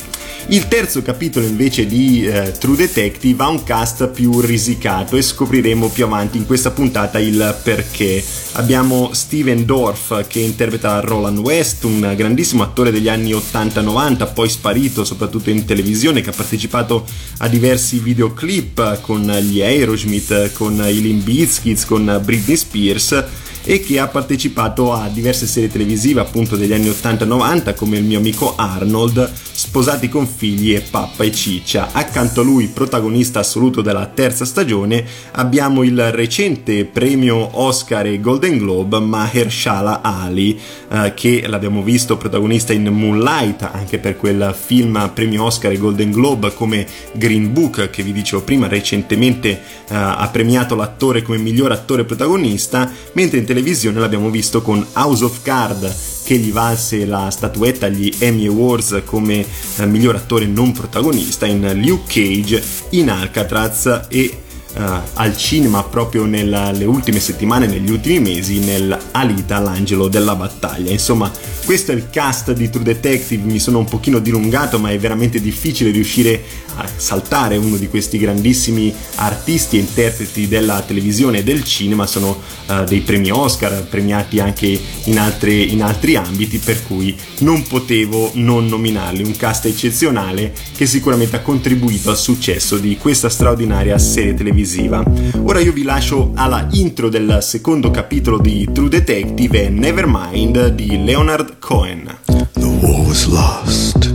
Il 0.48 0.67
terzo 0.67 1.01
capitolo 1.01 1.45
invece 1.45 1.88
di 1.88 2.27
eh, 2.27 2.51
True 2.51 2.75
Detective 2.75 3.41
ha 3.41 3.48
un 3.48 3.63
cast 3.63 4.10
più 4.10 4.41
risicato 4.41 5.15
e 5.15 5.22
scopriremo 5.22 5.88
più 5.88 6.03
avanti 6.03 6.38
in 6.38 6.45
questa 6.45 6.72
puntata 6.72 7.17
il 7.17 7.57
perché. 7.63 8.24
Abbiamo 8.55 9.13
Steven 9.13 9.65
Dorff 9.65 10.27
che 10.27 10.39
interpreta 10.39 11.00
Roland 11.00 11.39
West, 11.39 11.86
un 11.86 12.13
grandissimo 12.15 12.62
attore 12.62 12.91
degli 12.91 13.07
anni 13.07 13.31
80-90, 13.31 14.33
poi 14.33 14.50
sparito 14.50 15.05
soprattutto 15.05 15.50
in 15.50 15.65
televisione, 15.65 16.22
che 16.22 16.29
ha 16.29 16.33
partecipato 16.33 17.05
a 17.38 17.48
diversi 17.48 18.00
videoclip 18.00 19.00
con 19.01 19.22
gli 19.22 19.62
Aerosmith, 19.62 20.51
con 20.51 20.83
i 20.86 21.01
Limbiskits, 21.01 21.86
con 21.93 22.21
Britney 22.25 22.55
Spears 22.55 23.23
e 23.63 23.79
che 23.79 24.00
ha 24.00 24.08
partecipato 24.08 24.93
a 24.93 25.08
diverse 25.08 25.46
serie 25.46 25.70
televisive 25.70 26.22
appunto 26.22 26.55
degli 26.55 26.74
anni 26.74 26.89
80-90 26.89 27.75
come 27.75 27.98
il 27.98 28.03
mio 28.03 28.20
amico 28.20 28.55
Arnold, 28.55 29.32
Sposati 29.55 30.10
con 30.10 30.27
figli 30.27 30.74
e 30.74 30.82
Pappa 30.82 31.24
e 31.24 31.32
Ciccia. 31.32 31.89
Accanto 31.91 32.41
a 32.41 32.43
lui, 32.43 32.67
protagonista 32.67 33.39
assoluto 33.39 33.82
della 33.82 34.08
terza 34.08 34.46
stagione, 34.46 35.05
abbiamo 35.32 35.84
il 35.84 36.12
recente 36.12 36.86
premio 36.86 37.60
Oscar 37.60 38.08
e 38.08 38.20
Golden 38.20 38.58
Globe 38.58 39.00
Mahershala 39.00 40.01
Ali, 40.01 40.60
eh, 40.89 41.13
che 41.15 41.46
l'abbiamo 41.48 41.82
visto 41.82 42.17
protagonista 42.17 42.74
in 42.74 42.88
Moonlight, 42.88 43.70
anche 43.72 44.00
per 44.00 44.17
quel 44.17 44.55
film 44.60 45.12
premio 45.13 45.43
Oscar 45.43 45.72
e 45.72 45.77
Golden 45.77 46.12
Globe 46.12 46.53
come 46.53 46.86
Green 47.13 47.53
Book 47.53 47.89
che 47.89 48.03
vi 48.03 48.12
dicevo 48.12 48.41
prima 48.41 48.67
recentemente 48.67 49.50
eh, 49.50 49.96
ha 49.96 50.27
premiato 50.32 50.75
l'attore 50.75 51.22
come 51.22 51.38
miglior 51.38 51.72
attore 51.72 52.03
protagonista, 52.03 52.91
mentre 53.13 53.38
in 53.38 53.46
televisione 53.53 54.00
l'abbiamo 54.00 54.31
visto 54.31 54.63
con 54.63 54.83
House 54.93 55.24
of 55.24 55.43
Card 55.43 55.95
che 56.24 56.38
gli 56.38 56.51
valse 56.51 57.05
la 57.05 57.29
statuetta 57.29 57.86
agli 57.86 58.12
Emmy 58.17 58.48
Awards 58.48 59.03
come 59.05 59.45
eh, 59.75 59.86
miglior 59.86 60.15
attore 60.15 60.48
non 60.48 60.72
protagonista 60.72 61.45
in 61.45 61.72
Luke 61.86 62.05
Cage, 62.07 62.63
in 62.89 63.12
Alcatraz 63.12 64.07
e 64.10 64.38
uh, 64.75 64.81
al 65.13 65.37
cinema 65.37 65.83
proprio 65.83 66.25
nelle 66.25 66.85
ultime 66.85 67.19
settimane, 67.19 67.67
negli 67.67 67.91
ultimi 67.91 68.19
mesi, 68.19 68.59
nel 68.59 68.97
Alita, 69.11 69.59
l'angelo 69.59 70.07
della 70.07 70.35
battaglia. 70.35 70.91
Insomma, 70.91 71.31
questo 71.65 71.91
è 71.91 71.95
il 71.95 72.09
cast 72.09 72.51
di 72.51 72.69
True 72.69 72.83
Detective, 72.83 73.43
mi 73.43 73.59
sono 73.59 73.79
un 73.79 73.85
pochino 73.85 74.19
dilungato, 74.19 74.79
ma 74.79 74.91
è 74.91 74.97
veramente 74.97 75.39
difficile 75.39 75.91
riuscire 75.91 76.43
a 76.75 76.87
saltare 76.95 77.55
uno 77.55 77.77
di 77.77 77.87
questi 77.87 78.17
grandissimi 78.17 78.93
artisti 79.15 79.77
e 79.77 79.81
interpreti 79.81 80.47
della 80.47 80.81
televisione 80.81 81.39
e 81.39 81.43
del 81.43 81.63
cinema, 81.63 82.07
sono 82.07 82.41
uh, 82.67 82.83
dei 82.83 83.01
premi 83.01 83.31
Oscar, 83.31 83.85
premiati 83.85 84.39
anche 84.39 84.79
in, 85.05 85.19
altre, 85.19 85.53
in 85.53 85.83
altri 85.83 86.15
ambiti, 86.15 86.57
per 86.57 86.83
cui 86.85 87.15
non 87.39 87.65
potevo 87.67 88.31
non 88.33 88.65
nominarli, 88.65 89.23
un 89.23 89.35
cast 89.35 89.65
eccezionale 89.65 90.53
che 90.75 90.85
sicuramente 90.85 91.35
ha 91.35 91.41
contribuito 91.41 92.09
al 92.09 92.17
successo 92.17 92.77
di 92.77 92.97
questa 92.97 93.29
straordinaria 93.29 93.97
serie 93.97 94.33
televisiva. 94.33 94.61
Ora 94.65 95.60
io 95.60 95.74
vi 95.74 95.84
lascio 95.84 96.32
alla 96.36 96.67
intro 96.72 97.10
del 97.10 97.39
secondo 97.41 97.91
capitolo 97.91 98.38
di 98.38 98.70
True 98.72 98.88
Detective 98.88 99.65
e 99.65 99.70
Nevermind 99.70 100.70
di 100.70 101.03
Leonard 101.03 101.60
Cohen. 101.60 102.10
The 102.25 102.65
war 102.82 103.05
was 103.05 103.25
lost, 103.25 104.13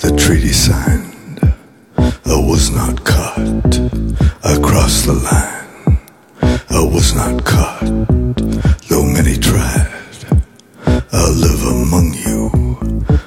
the 0.00 0.12
treaty 0.14 0.52
signed. 0.52 1.54
I 1.96 2.34
was 2.34 2.68
not 2.68 3.02
caught. 3.02 3.80
I 4.44 4.58
crossed 4.60 5.06
the 5.06 5.14
line. 5.14 5.98
I 6.68 6.80
was 6.84 7.14
not 7.14 7.42
caught, 7.44 7.86
though 8.88 9.04
many 9.04 9.38
tried. 9.38 9.88
I 11.12 11.30
live 11.30 11.64
among 11.64 12.12
you, 12.26 12.50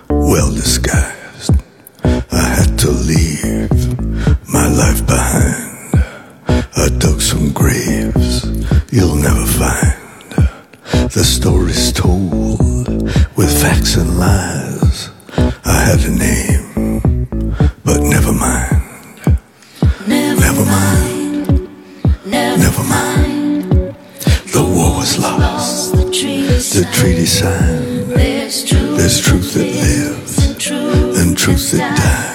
well 0.09 0.51
disguised. 0.51 1.55
I 2.03 2.43
had 2.55 2.77
to 2.79 2.91
leave 2.91 3.97
my 4.47 4.67
life 4.67 5.03
behind. 5.07 5.60
I 6.81 6.89
dug 6.97 7.21
some 7.21 7.51
graves 7.53 8.43
you'll 8.91 9.15
never 9.15 9.45
find. 9.45 11.11
The 11.11 11.23
stories 11.23 11.93
told 11.93 13.03
with 13.37 13.61
facts 13.61 13.97
and 13.97 14.17
lies. 14.17 15.11
I 15.63 15.77
have 15.89 16.03
a 16.07 16.09
name, 16.09 17.69
but 17.85 18.01
never 18.01 18.33
mind. 18.33 18.81
Never, 20.07 20.41
never 20.41 20.65
mind. 20.65 21.47
mind. 21.47 22.25
Never, 22.25 22.57
never 22.57 22.83
mind. 22.83 23.69
mind. 23.69 23.95
The 24.51 24.63
war 24.63 24.97
was 24.97 25.19
lost. 25.19 25.93
The 25.93 26.89
treaty, 26.91 27.25
signed. 27.27 28.09
There's 28.09 28.65
truth, 28.65 28.97
There's 28.97 29.21
truth 29.21 29.53
that 29.53 29.67
lives 29.67 31.19
and 31.19 31.37
truth 31.37 31.71
that 31.73 31.97
dies. 31.97 32.30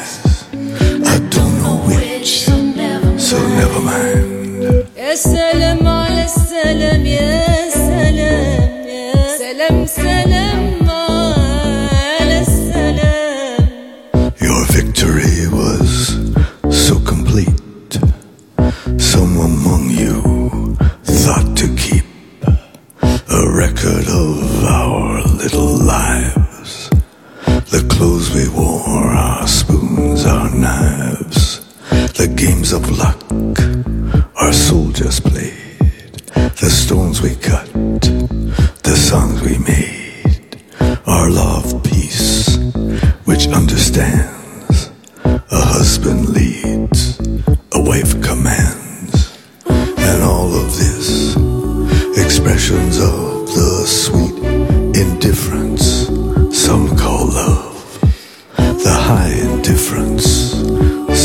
The 58.87 58.93
high 58.93 59.33
indifference 59.51 60.53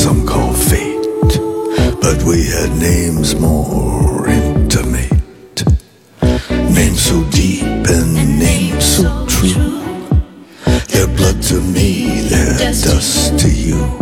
some 0.04 0.26
call 0.26 0.52
fate, 0.52 1.34
but 2.02 2.18
we 2.24 2.48
had 2.48 2.72
names 2.80 3.36
more 3.36 4.28
intimate, 4.28 5.64
names 6.50 7.02
so 7.04 7.24
deep 7.30 7.62
and 7.96 8.40
names 8.40 8.84
so 8.84 9.28
true. 9.28 9.78
Their 10.88 11.08
blood 11.16 11.40
to 11.50 11.62
me, 11.62 12.22
their 12.30 12.58
dust 12.58 13.38
to 13.38 13.50
you. 13.52 14.01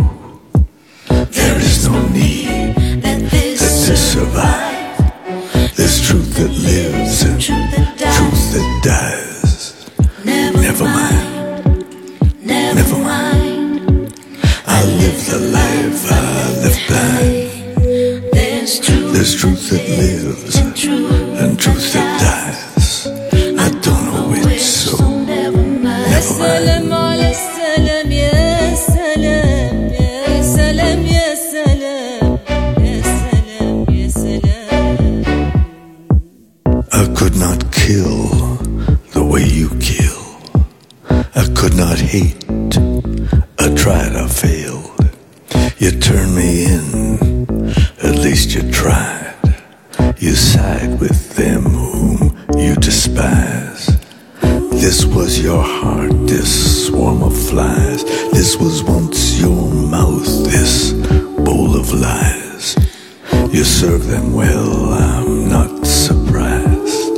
You 63.60 63.66
serve 63.66 64.06
them 64.06 64.32
well, 64.32 64.94
I'm 64.94 65.46
not 65.46 65.86
surprised. 65.86 67.12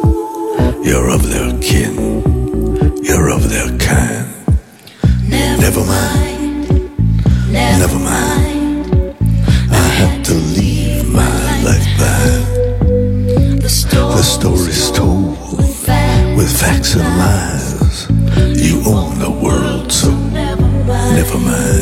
You're 0.85 1.09
of 1.09 1.22
their 1.31 1.57
kin, 1.61 1.94
you're 3.00 3.31
of 3.31 3.48
their 3.48 3.68
kind. 3.78 4.26
Never 5.28 5.85
mind, 5.85 6.68
never 7.52 7.96
mind. 7.96 9.14
I 9.70 9.87
have 10.00 10.24
to 10.24 10.35
leave 10.35 11.09
my 11.12 11.62
life 11.62 11.87
behind. 11.96 13.62
The 13.62 13.68
story's 13.68 14.90
told 14.90 15.59
with 16.37 16.61
facts 16.61 16.96
and 16.96 17.07
lies. 17.22 18.09
You 18.61 18.83
own 18.85 19.20
the 19.20 19.31
world, 19.31 19.92
so 19.92 20.11
never 20.11 20.66
mind, 21.38 21.82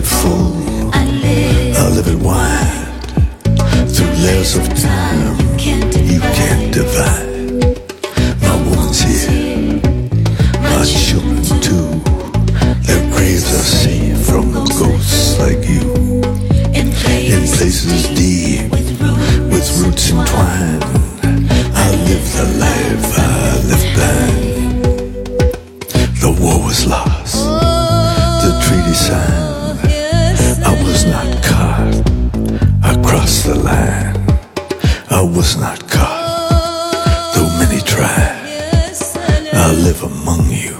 it 0.00 0.06
full, 0.06 0.90
I 0.94 1.88
live 1.94 2.06
it 2.06 2.18
wide. 2.18 2.86
Through 3.92 4.12
layers 4.24 4.56
of 4.56 4.69
live 39.82 40.04
among 40.04 40.46
you, 40.50 40.76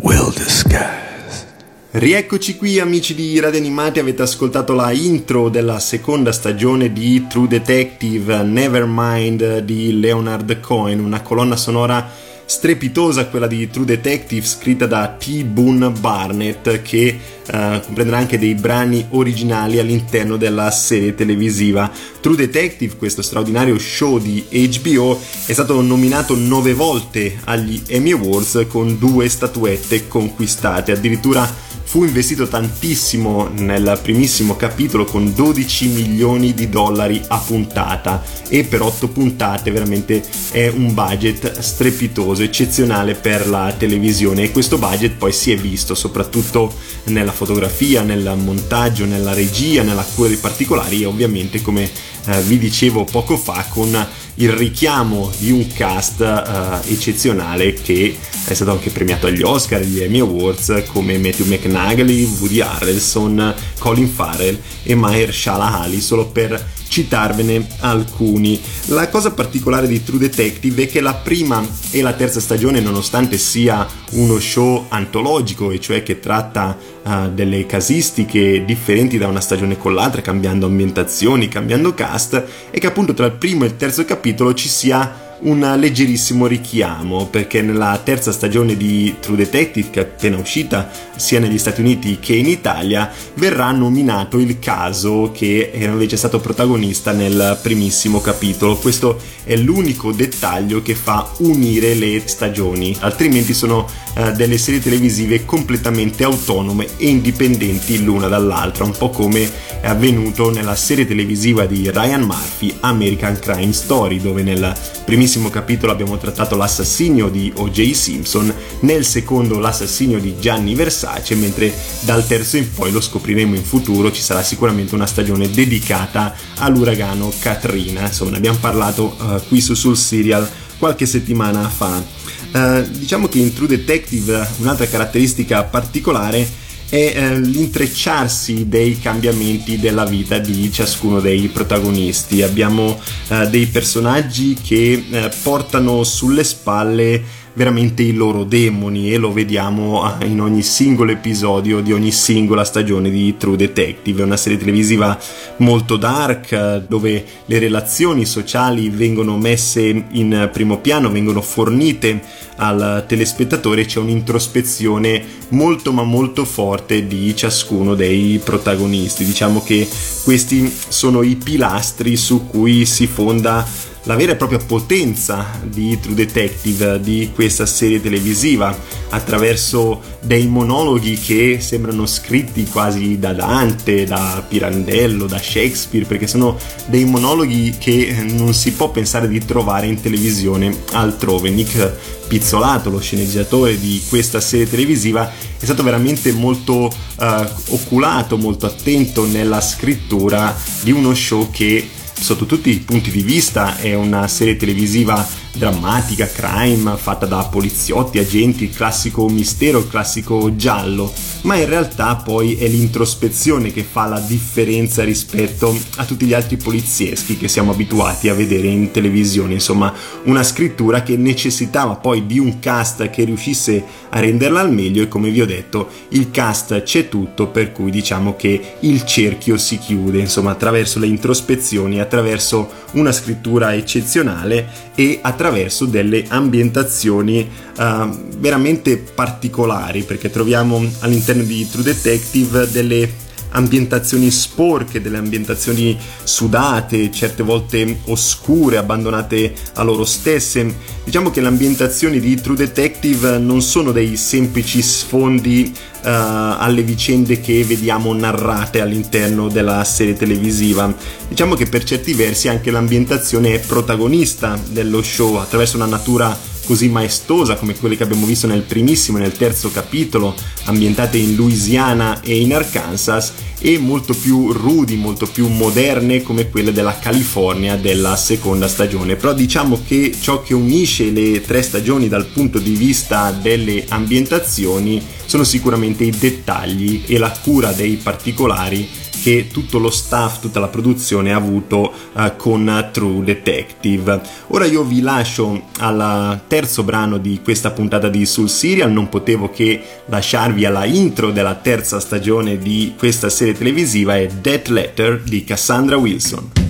well 0.00 0.32
disguised. 0.32 1.46
Rieccoci 1.90 2.56
qui 2.56 2.80
amici 2.80 3.14
di 3.14 3.38
Radio 3.38 3.60
Animati, 3.60 3.98
avete 3.98 4.22
ascoltato 4.22 4.72
la 4.72 4.90
intro 4.90 5.50
della 5.50 5.78
seconda 5.78 6.32
stagione 6.32 6.94
di 6.94 7.26
True 7.28 7.46
Detective 7.46 8.42
Nevermind 8.42 9.58
di 9.58 10.00
Leonard 10.00 10.60
Cohen, 10.60 11.00
una 11.00 11.20
colonna 11.20 11.56
sonora 11.56 12.10
strepitosa 12.46 13.26
quella 13.26 13.46
di 13.46 13.68
True 13.70 13.86
Detective 13.86 14.46
scritta 14.46 14.86
da 14.86 15.08
T. 15.18 15.44
Boone 15.44 15.90
Barnett 15.90 16.82
che 16.82 17.18
eh, 17.46 17.80
comprenderà 17.84 18.18
anche 18.18 18.38
dei 18.38 18.54
brani 18.54 19.06
originali 19.10 19.78
all'interno 19.78 20.36
della 20.36 20.70
serie 20.70 21.14
televisiva. 21.14 21.90
True 22.20 22.36
Detective, 22.36 22.96
questo 22.96 23.22
straordinario 23.22 23.78
show 23.78 24.18
di 24.18 24.44
HBO, 24.50 25.20
è 25.46 25.52
stato 25.52 25.80
nominato 25.80 26.36
nove 26.36 26.74
volte 26.74 27.38
agli 27.44 27.82
Emmy 27.86 28.12
Awards 28.12 28.66
con 28.68 28.98
due 28.98 29.28
statuette 29.28 30.08
conquistate, 30.08 30.92
addirittura 30.92 31.72
fu 31.94 32.02
investito 32.02 32.48
tantissimo 32.48 33.48
nel 33.54 34.00
primissimo 34.02 34.56
capitolo 34.56 35.04
con 35.04 35.32
12 35.32 35.88
milioni 35.88 36.52
di 36.52 36.68
dollari 36.68 37.22
a 37.28 37.38
puntata 37.38 38.20
e 38.48 38.64
per 38.64 38.82
8 38.82 39.08
puntate 39.08 39.70
veramente 39.70 40.20
è 40.50 40.66
un 40.66 40.92
budget 40.92 41.60
strepitoso, 41.60 42.33
eccezionale 42.42 43.14
per 43.14 43.48
la 43.48 43.74
televisione 43.76 44.42
e 44.42 44.50
questo 44.50 44.78
budget 44.78 45.12
poi 45.12 45.32
si 45.32 45.52
è 45.52 45.56
visto 45.56 45.94
soprattutto 45.94 46.72
nella 47.04 47.32
fotografia, 47.32 48.02
nel 48.02 48.34
montaggio, 48.36 49.04
nella 49.04 49.32
regia, 49.32 49.82
nella 49.82 50.06
cura 50.14 50.28
dei 50.28 50.36
particolari 50.36 51.02
e 51.02 51.06
ovviamente 51.06 51.62
come 51.62 51.90
eh, 52.26 52.40
vi 52.42 52.58
dicevo 52.58 53.04
poco 53.04 53.36
fa 53.36 53.66
con 53.68 54.06
il 54.36 54.50
richiamo 54.50 55.30
di 55.38 55.52
un 55.52 55.66
cast 55.72 56.20
eh, 56.20 56.92
eccezionale 56.92 57.72
che 57.74 58.16
è 58.46 58.54
stato 58.54 58.72
anche 58.72 58.90
premiato 58.90 59.26
agli 59.26 59.42
Oscar 59.42 59.80
agli 59.80 60.00
Emmy 60.00 60.20
Awards 60.20 60.84
come 60.88 61.18
Matthew 61.18 61.46
McNaghy, 61.46 62.24
Woody 62.38 62.60
Harrelson, 62.60 63.54
Colin 63.78 64.08
Farrell 64.08 64.58
e 64.82 64.94
Mahershala 64.94 65.80
Ali 65.80 66.00
solo 66.00 66.26
per 66.26 66.82
citarvene 66.94 67.66
alcuni. 67.80 68.60
La 68.86 69.08
cosa 69.08 69.32
particolare 69.32 69.88
di 69.88 70.04
True 70.04 70.20
Detective 70.20 70.84
è 70.84 70.86
che 70.86 71.00
la 71.00 71.14
prima 71.14 71.60
e 71.90 72.00
la 72.02 72.12
terza 72.12 72.38
stagione, 72.38 72.78
nonostante 72.78 73.36
sia 73.36 73.84
uno 74.12 74.38
show 74.38 74.86
antologico, 74.90 75.72
e 75.72 75.80
cioè 75.80 76.04
che 76.04 76.20
tratta 76.20 76.78
uh, 77.02 77.30
delle 77.32 77.66
casistiche 77.66 78.64
differenti 78.64 79.18
da 79.18 79.26
una 79.26 79.40
stagione 79.40 79.76
con 79.76 79.92
l'altra, 79.92 80.20
cambiando 80.20 80.66
ambientazioni, 80.66 81.48
cambiando 81.48 81.94
cast, 81.94 82.44
è 82.70 82.78
che 82.78 82.86
appunto 82.86 83.12
tra 83.12 83.26
il 83.26 83.32
primo 83.32 83.64
e 83.64 83.68
il 83.68 83.76
terzo 83.76 84.04
capitolo 84.04 84.54
ci 84.54 84.68
sia 84.68 85.23
un 85.44 85.74
leggerissimo 85.78 86.46
richiamo 86.46 87.26
perché 87.26 87.60
nella 87.60 88.00
terza 88.02 88.32
stagione 88.32 88.76
di 88.76 89.16
True 89.20 89.36
Detective 89.36 89.90
che 89.90 90.00
è 90.00 90.02
appena 90.02 90.38
uscita 90.38 90.90
sia 91.16 91.38
negli 91.38 91.58
Stati 91.58 91.80
Uniti 91.80 92.18
che 92.18 92.34
in 92.34 92.46
Italia 92.46 93.10
verrà 93.34 93.70
nominato 93.70 94.38
il 94.38 94.58
caso 94.58 95.30
che 95.32 95.70
era 95.74 95.92
invece 95.92 96.16
stato 96.16 96.40
protagonista 96.40 97.12
nel 97.12 97.58
primissimo 97.62 98.20
capitolo. 98.20 98.76
Questo 98.76 99.18
è 99.44 99.56
l'unico 99.56 100.12
dettaglio 100.12 100.82
che 100.82 100.94
fa 100.94 101.30
unire 101.38 101.94
le 101.94 102.22
stagioni 102.24 102.96
altrimenti 103.00 103.52
sono 103.52 103.86
eh, 104.14 104.32
delle 104.32 104.58
serie 104.58 104.80
televisive 104.80 105.44
completamente 105.44 106.24
autonome 106.24 106.86
e 106.96 107.08
indipendenti 107.08 108.02
l'una 108.02 108.28
dall'altra 108.28 108.84
un 108.84 108.94
po' 108.96 109.10
come 109.10 109.50
è 109.80 109.86
avvenuto 109.86 110.50
nella 110.50 110.74
serie 110.74 111.06
televisiva 111.06 111.66
di 111.66 111.90
Ryan 111.90 112.22
Murphy 112.22 112.74
American 112.80 113.38
Crime 113.38 113.72
Story 113.72 114.20
dove 114.20 114.42
nel 114.42 114.74
primissimo 115.04 115.50
capitolo 115.50 115.92
abbiamo 115.92 116.16
trattato 116.16 116.56
l'assassinio 116.56 117.28
di 117.28 117.52
O.J. 117.54 117.90
Simpson, 117.92 118.54
nel 118.80 119.04
secondo 119.04 119.58
l'assassinio 119.58 120.18
di 120.18 120.38
Gianni 120.38 120.74
Versace, 120.74 121.34
mentre 121.34 121.72
dal 122.00 122.26
terzo 122.26 122.56
in 122.56 122.72
poi 122.72 122.90
lo 122.90 123.00
scopriremo 123.00 123.54
in 123.54 123.62
futuro, 123.62 124.10
ci 124.10 124.22
sarà 124.22 124.42
sicuramente 124.42 124.94
una 124.94 125.06
stagione 125.06 125.50
dedicata 125.50 126.34
all'uragano 126.56 127.30
Katrina. 127.38 128.06
Insomma, 128.06 128.30
ne 128.32 128.36
abbiamo 128.38 128.58
parlato 128.58 129.16
uh, 129.18 129.46
qui 129.46 129.60
su 129.60 129.74
Sul 129.74 129.96
Serial 129.96 130.48
qualche 130.84 131.06
settimana 131.06 131.66
fa. 131.70 132.04
Uh, 132.52 132.86
diciamo 132.90 133.26
che 133.26 133.38
in 133.38 133.54
True 133.54 133.68
Detective 133.68 134.46
un'altra 134.58 134.86
caratteristica 134.86 135.64
particolare 135.64 136.46
è 136.90 137.14
eh, 137.16 137.40
l'intrecciarsi 137.40 138.68
dei 138.68 139.00
cambiamenti 139.00 139.80
della 139.80 140.04
vita 140.04 140.36
di 140.38 140.70
ciascuno 140.70 141.20
dei 141.20 141.48
protagonisti. 141.48 142.42
Abbiamo 142.42 143.00
eh, 143.28 143.48
dei 143.48 143.66
personaggi 143.66 144.58
che 144.62 145.02
portano 145.42 146.04
sulle 146.04 146.44
spalle 146.44 147.24
veramente 147.54 148.02
i 148.02 148.12
loro 148.12 148.44
demoni 148.44 149.12
e 149.12 149.16
lo 149.16 149.32
vediamo 149.32 150.02
ah, 150.02 150.18
in 150.24 150.40
ogni 150.40 150.62
singolo 150.62 151.12
episodio 151.12 151.80
di 151.80 151.92
ogni 151.92 152.10
singola 152.10 152.64
stagione 152.64 153.10
di 153.10 153.36
True 153.36 153.56
Detective. 153.56 154.22
Una 154.22 154.36
serie 154.36 154.58
televisiva 154.58 155.18
molto 155.58 155.96
dark 155.96 156.86
dove 156.86 157.24
le 157.44 157.58
relazioni 157.58 158.24
sociali 158.24 158.90
vengono 158.90 159.36
messe 159.38 160.04
in 160.10 160.50
primo 160.52 160.78
piano, 160.78 161.10
vengono 161.10 161.40
fornite 161.40 162.20
al 162.56 163.04
telespettatore, 163.06 163.84
c'è 163.84 163.98
un'introspezione 163.98 165.22
molto 165.50 165.92
ma 165.92 166.02
molto 166.02 166.44
forte 166.44 167.06
di 167.06 167.34
ciascuno 167.36 167.94
dei 167.94 168.40
protagonisti. 168.42 169.24
Diciamo 169.24 169.62
che 169.62 169.88
questi 170.24 170.72
sono 170.88 171.22
i 171.22 171.36
pilastri 171.36 172.16
su 172.16 172.46
cui 172.46 172.84
si 172.84 173.06
fonda 173.06 173.92
la 174.04 174.16
vera 174.16 174.32
e 174.32 174.36
propria 174.36 174.58
potenza 174.58 175.46
di 175.62 175.98
True 175.98 176.14
Detective, 176.14 177.00
di 177.00 177.30
questa 177.34 177.64
serie 177.64 178.02
televisiva, 178.02 178.76
attraverso 179.10 180.00
dei 180.20 180.46
monologhi 180.46 181.18
che 181.18 181.58
sembrano 181.60 182.04
scritti 182.04 182.66
quasi 182.66 183.18
da 183.18 183.32
Dante, 183.32 184.04
da 184.04 184.44
Pirandello, 184.46 185.26
da 185.26 185.38
Shakespeare, 185.38 186.04
perché 186.04 186.26
sono 186.26 186.58
dei 186.86 187.04
monologhi 187.04 187.76
che 187.78 188.14
non 188.28 188.52
si 188.52 188.72
può 188.72 188.90
pensare 188.90 189.26
di 189.26 189.42
trovare 189.42 189.86
in 189.86 190.00
televisione 190.00 190.82
altrove. 190.92 191.48
Nick 191.50 191.92
Pizzolato, 192.26 192.90
lo 192.90 193.00
sceneggiatore 193.00 193.78
di 193.78 194.02
questa 194.08 194.40
serie 194.40 194.68
televisiva, 194.68 195.30
è 195.58 195.64
stato 195.64 195.82
veramente 195.82 196.30
molto 196.32 196.92
uh, 197.16 197.24
oculato, 197.68 198.36
molto 198.36 198.66
attento 198.66 199.24
nella 199.26 199.62
scrittura 199.62 200.54
di 200.82 200.90
uno 200.90 201.14
show 201.14 201.50
che 201.50 201.88
sotto 202.24 202.46
tutti 202.46 202.70
i 202.70 202.78
punti 202.78 203.10
di 203.10 203.20
vista 203.20 203.76
è 203.76 203.92
una 203.92 204.26
serie 204.28 204.56
televisiva 204.56 205.22
drammatica, 205.54 206.26
crime, 206.26 206.96
fatta 206.96 207.26
da 207.26 207.44
poliziotti, 207.44 208.18
agenti, 208.18 208.64
il 208.64 208.74
classico 208.74 209.28
mistero, 209.28 209.78
il 209.78 209.88
classico 209.88 210.54
giallo, 210.56 211.12
ma 211.42 211.56
in 211.56 211.68
realtà 211.68 212.16
poi 212.16 212.56
è 212.56 212.66
l'introspezione 212.66 213.72
che 213.72 213.84
fa 213.84 214.06
la 214.06 214.20
differenza 214.20 215.04
rispetto 215.04 215.76
a 215.96 216.04
tutti 216.04 216.26
gli 216.26 216.34
altri 216.34 216.56
polizieschi 216.56 217.36
che 217.36 217.48
siamo 217.48 217.70
abituati 217.70 218.28
a 218.28 218.34
vedere 218.34 218.66
in 218.66 218.90
televisione, 218.90 219.54
insomma 219.54 219.92
una 220.24 220.42
scrittura 220.42 221.02
che 221.02 221.16
necessitava 221.16 221.94
poi 221.94 222.26
di 222.26 222.38
un 222.38 222.58
cast 222.58 223.08
che 223.10 223.24
riuscisse 223.24 223.82
a 224.10 224.20
renderla 224.20 224.60
al 224.60 224.72
meglio 224.72 225.02
e 225.02 225.08
come 225.08 225.30
vi 225.30 225.40
ho 225.40 225.46
detto 225.46 225.88
il 226.10 226.30
cast 226.30 226.82
c'è 226.82 227.08
tutto 227.08 227.48
per 227.48 227.72
cui 227.72 227.90
diciamo 227.90 228.34
che 228.36 228.76
il 228.80 229.04
cerchio 229.04 229.56
si 229.56 229.78
chiude, 229.78 230.18
insomma 230.18 230.50
attraverso 230.50 230.98
le 230.98 231.06
introspezioni, 231.06 232.00
attraverso 232.00 232.82
una 232.92 233.12
scrittura 233.12 233.74
eccezionale 233.74 234.92
e 234.94 235.18
attraverso 235.20 235.43
delle 235.86 236.24
ambientazioni 236.28 237.48
uh, 237.76 238.08
veramente 238.38 238.96
particolari 238.96 240.02
perché 240.02 240.30
troviamo 240.30 240.82
all'interno 241.00 241.42
di 241.42 241.68
True 241.68 241.84
Detective 241.84 242.70
delle 242.70 243.23
ambientazioni 243.54 244.30
sporche, 244.30 245.00
delle 245.00 245.18
ambientazioni 245.18 245.98
sudate, 246.22 247.10
certe 247.10 247.42
volte 247.42 248.00
oscure, 248.04 248.76
abbandonate 248.76 249.54
a 249.74 249.82
loro 249.82 250.04
stesse. 250.04 250.92
Diciamo 251.04 251.30
che 251.30 251.40
le 251.40 251.48
ambientazioni 251.48 252.20
di 252.20 252.40
True 252.40 252.56
Detective 252.56 253.38
non 253.38 253.62
sono 253.62 253.92
dei 253.92 254.16
semplici 254.16 254.80
sfondi 254.82 255.72
uh, 255.74 256.08
alle 256.08 256.82
vicende 256.82 257.40
che 257.40 257.64
vediamo 257.64 258.12
narrate 258.14 258.80
all'interno 258.80 259.48
della 259.48 259.84
serie 259.84 260.14
televisiva. 260.14 260.94
Diciamo 261.28 261.54
che 261.54 261.66
per 261.66 261.84
certi 261.84 262.14
versi 262.14 262.48
anche 262.48 262.70
l'ambientazione 262.70 263.54
è 263.54 263.60
protagonista 263.60 264.58
dello 264.70 265.02
show 265.02 265.36
attraverso 265.36 265.76
una 265.76 265.86
natura 265.86 266.52
così 266.64 266.88
maestosa 266.88 267.56
come 267.56 267.74
quelle 267.76 267.96
che 267.96 268.02
abbiamo 268.02 268.26
visto 268.26 268.46
nel 268.46 268.62
primissimo 268.62 269.18
e 269.18 269.20
nel 269.20 269.36
terzo 269.36 269.70
capitolo, 269.70 270.34
ambientate 270.64 271.18
in 271.18 271.34
Louisiana 271.34 272.20
e 272.22 272.40
in 272.40 272.54
Arkansas, 272.54 273.32
e 273.66 273.78
molto 273.78 274.12
più 274.12 274.52
rudi, 274.52 274.94
molto 274.94 275.24
più 275.24 275.48
moderne 275.48 276.20
come 276.20 276.50
quelle 276.50 276.70
della 276.70 276.98
California 276.98 277.76
della 277.76 278.14
seconda 278.14 278.68
stagione. 278.68 279.16
Però 279.16 279.32
diciamo 279.32 279.80
che 279.86 280.14
ciò 280.20 280.42
che 280.42 280.52
unisce 280.52 281.10
le 281.10 281.40
tre 281.40 281.62
stagioni 281.62 282.08
dal 282.08 282.26
punto 282.26 282.58
di 282.58 282.74
vista 282.74 283.30
delle 283.30 283.86
ambientazioni 283.88 285.02
sono 285.24 285.44
sicuramente 285.44 286.04
i 286.04 286.10
dettagli 286.10 287.04
e 287.06 287.16
la 287.16 287.34
cura 287.42 287.72
dei 287.72 287.94
particolari 287.94 288.86
che 289.22 289.48
tutto 289.50 289.78
lo 289.78 289.90
staff, 289.90 290.40
tutta 290.40 290.60
la 290.60 290.68
produzione 290.68 291.32
ha 291.32 291.36
avuto 291.36 291.92
uh, 292.12 292.36
con 292.36 292.88
True 292.92 293.24
Detective. 293.24 294.20
Ora 294.48 294.66
io 294.66 294.82
vi 294.84 295.00
lascio 295.00 295.64
al 295.78 296.40
terzo 296.46 296.82
brano 296.82 297.18
di 297.18 297.40
questa 297.42 297.70
puntata 297.70 298.08
di 298.08 298.26
Sul 298.26 298.48
Serial, 298.48 298.92
non 298.92 299.08
potevo 299.08 299.50
che 299.50 299.80
lasciarvi 300.06 300.64
alla 300.64 300.84
intro 300.84 301.30
della 301.30 301.54
terza 301.54 302.00
stagione 302.00 302.58
di 302.58 302.94
questa 302.96 303.28
serie 303.28 303.54
televisiva 303.54 304.16
è 304.16 304.26
Death 304.26 304.68
Letter 304.68 305.22
di 305.22 305.44
Cassandra 305.44 305.96
Wilson. 305.96 306.63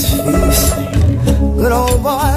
tasty. 0.00 0.22
Good 1.56 1.72
old 1.72 2.02
boy. 2.02 2.29